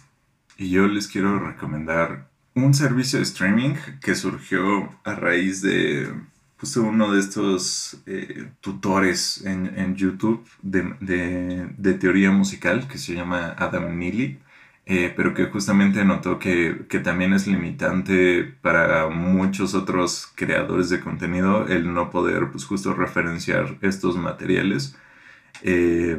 Y 0.56 0.70
yo 0.70 0.86
les 0.86 1.06
quiero 1.06 1.38
recomendar 1.38 2.31
un 2.54 2.74
servicio 2.74 3.18
de 3.18 3.24
streaming 3.24 3.74
que 4.00 4.14
surgió 4.14 4.90
a 5.04 5.14
raíz 5.14 5.62
de 5.62 6.12
justo 6.62 6.82
uno 6.82 7.12
de 7.12 7.18
estos 7.18 7.96
eh, 8.06 8.48
tutores 8.60 9.44
en, 9.44 9.96
YouTube 9.96 10.46
de, 10.62 11.94
teoría 11.98 12.30
musical 12.30 12.86
que 12.86 12.98
se 12.98 13.14
llama 13.14 13.56
Adam 13.58 13.98
Neely, 13.98 14.38
eh, 14.86 15.12
pero 15.16 15.34
que 15.34 15.46
justamente 15.46 16.04
notó 16.04 16.38
que, 16.38 16.86
también 17.02 17.32
es 17.32 17.48
limitante 17.48 18.44
para 18.62 19.08
muchos 19.08 19.74
otros 19.74 20.30
creadores 20.36 20.88
de 20.88 21.00
contenido 21.00 21.66
el 21.66 21.92
no 21.92 22.10
poder 22.10 22.52
pues 22.52 22.64
justo 22.64 22.94
referenciar 22.94 23.76
estos 23.80 24.16
materiales. 24.16 24.96
Eh, 25.62 26.16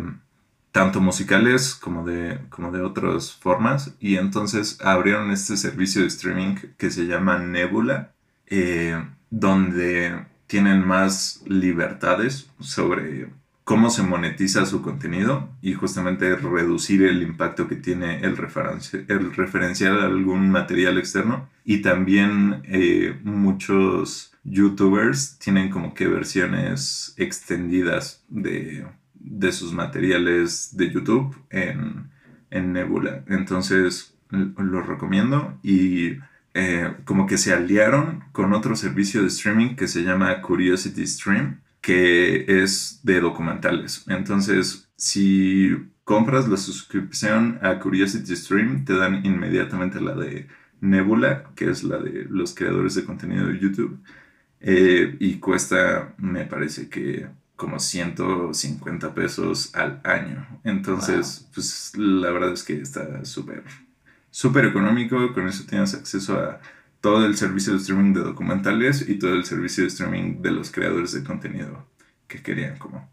tanto 0.74 1.00
musicales 1.00 1.76
como 1.76 2.04
de, 2.04 2.40
como 2.50 2.72
de 2.72 2.82
otras 2.82 3.32
formas. 3.32 3.96
Y 4.00 4.18
entonces 4.18 4.80
abrieron 4.82 5.30
este 5.32 5.56
servicio 5.56 6.02
de 6.02 6.08
streaming 6.08 6.56
que 6.78 6.90
se 6.90 7.06
llama 7.06 7.38
Nebula, 7.38 8.12
eh, 8.48 9.02
donde 9.30 10.26
tienen 10.48 10.86
más 10.86 11.44
libertades 11.46 12.50
sobre 12.60 13.30
cómo 13.64 13.92
se 13.92 14.02
monetiza 14.02 14.66
su 14.66 14.82
contenido 14.82 15.48
y 15.62 15.74
justamente 15.74 16.36
reducir 16.36 17.04
el 17.04 17.22
impacto 17.22 17.68
que 17.68 17.76
tiene 17.76 18.22
el, 18.22 18.36
referenciar 18.36 20.00
algún 20.00 20.50
material 20.50 20.98
externo. 20.98 21.50
Y 21.64 21.84
también 21.84 22.64
eh, 22.64 23.16
muchos 23.24 24.34
youtubers 24.44 25.38
tienen 25.38 25.70
como 25.70 25.94
que 25.94 26.08
versiones 26.08 27.14
extendidas 27.18 28.24
de 28.28 28.88
de 29.24 29.52
sus 29.52 29.74
materiales 29.74 30.76
de 30.76 30.92
YouTube 30.92 31.36
en, 31.50 32.12
Nebula. 32.52 33.24
Entonces 33.28 34.16
los 34.30 34.86
recomiendo 34.86 35.58
y 35.64 36.20
eh, 36.54 36.94
como 37.04 37.26
que 37.26 37.40
se 37.40 37.52
aliaron 37.52 38.26
con 38.32 38.54
otro 38.54 38.76
servicio 38.76 39.22
de 39.22 39.28
streaming 39.28 39.76
que 39.76 39.88
se 39.88 40.04
llama 40.04 40.40
Curiosity 40.42 41.08
Stream, 41.08 41.62
que 41.82 42.46
es 42.48 43.00
de 43.04 43.20
documentales. 43.22 44.06
Entonces, 44.08 44.88
si 44.96 45.72
compras 46.04 46.48
la 46.48 46.58
suscripción 46.58 47.58
a 47.64 47.80
Curiosity 47.80 48.36
Stream, 48.36 48.86
te 48.86 48.94
dan 48.94 49.26
inmediatamente 49.26 50.00
la 50.00 50.14
de 50.14 50.48
Nebula, 50.80 51.46
que 51.56 51.70
es 51.70 51.84
la 51.84 51.98
de 51.98 52.26
los 52.30 52.54
creadores 52.54 52.94
de 52.96 53.06
contenido 53.06 53.48
de 53.48 53.60
YouTube. 53.60 54.00
Eh, 54.60 55.18
y 55.20 55.40
cuesta, 55.40 56.14
me 56.18 56.46
parece 56.46 56.88
que 56.90 57.28
como 57.64 57.80
150 57.80 59.14
pesos 59.14 59.74
al 59.74 60.02
año. 60.04 60.46
Entonces, 60.66 61.48
pues 61.54 61.94
la 61.96 62.30
verdad 62.30 62.52
es 62.52 62.64
que 62.64 62.74
está 62.82 63.24
súper, 63.24 63.64
súper 64.32 64.66
económico. 64.66 65.34
Con 65.34 65.48
eso 65.48 65.64
tienes 65.66 65.94
acceso 65.94 66.38
a 66.38 66.60
todo 67.00 67.26
el 67.26 67.38
servicio 67.38 67.72
de 67.72 67.80
streaming 67.80 68.12
de 68.12 68.20
documentales 68.20 69.08
y 69.08 69.18
todo 69.18 69.34
el 69.34 69.46
servicio 69.46 69.84
de 69.86 69.88
streaming 69.88 70.42
de 70.42 70.52
los 70.52 70.72
creadores 70.72 71.14
de 71.14 71.24
contenido 71.24 71.88
que 72.28 72.42
querían 72.42 72.78
como 72.78 73.10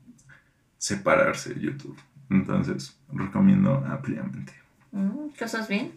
separarse 0.77 1.55
de 1.55 1.61
YouTube. 1.61 1.97
Entonces, 2.29 2.99
recomiendo 3.13 3.85
ampliamente. 3.89 4.53
Mm, 4.91 5.29
cosas 5.39 5.69
bien. 5.69 5.93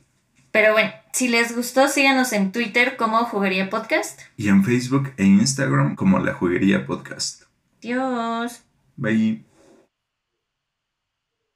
Pero 0.52 0.74
bueno, 0.74 0.92
si 1.12 1.28
les 1.28 1.56
gustó, 1.56 1.88
síganos 1.88 2.34
en 2.34 2.52
Twitter 2.52 2.98
como 2.98 3.26
Juguería 3.26 3.72
Podcast. 3.72 4.22
Y 4.38 4.50
en 4.50 4.64
Facebook 4.64 5.12
e 5.18 5.24
Instagram 5.24 5.96
como 5.96 6.20
La 6.20 6.36
Juguería 6.36 6.86
Podcast. 6.86 7.43
Dios. 7.84 8.64
Bye. 8.96 9.46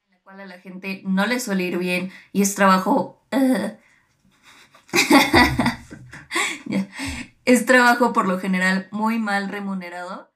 En 0.06 0.12
la 0.12 0.20
cual 0.22 0.40
a 0.40 0.46
la 0.46 0.60
gente 0.60 1.02
no 1.04 1.26
le 1.26 1.40
suele 1.40 1.64
ir 1.64 1.78
bien 1.78 2.12
y 2.32 2.42
es 2.42 2.54
trabajo... 2.54 3.20
Es 7.44 7.64
trabajo 7.64 8.12
por 8.12 8.28
lo 8.28 8.38
general 8.38 8.88
muy 8.90 9.18
mal 9.18 9.48
remunerado. 9.48 10.30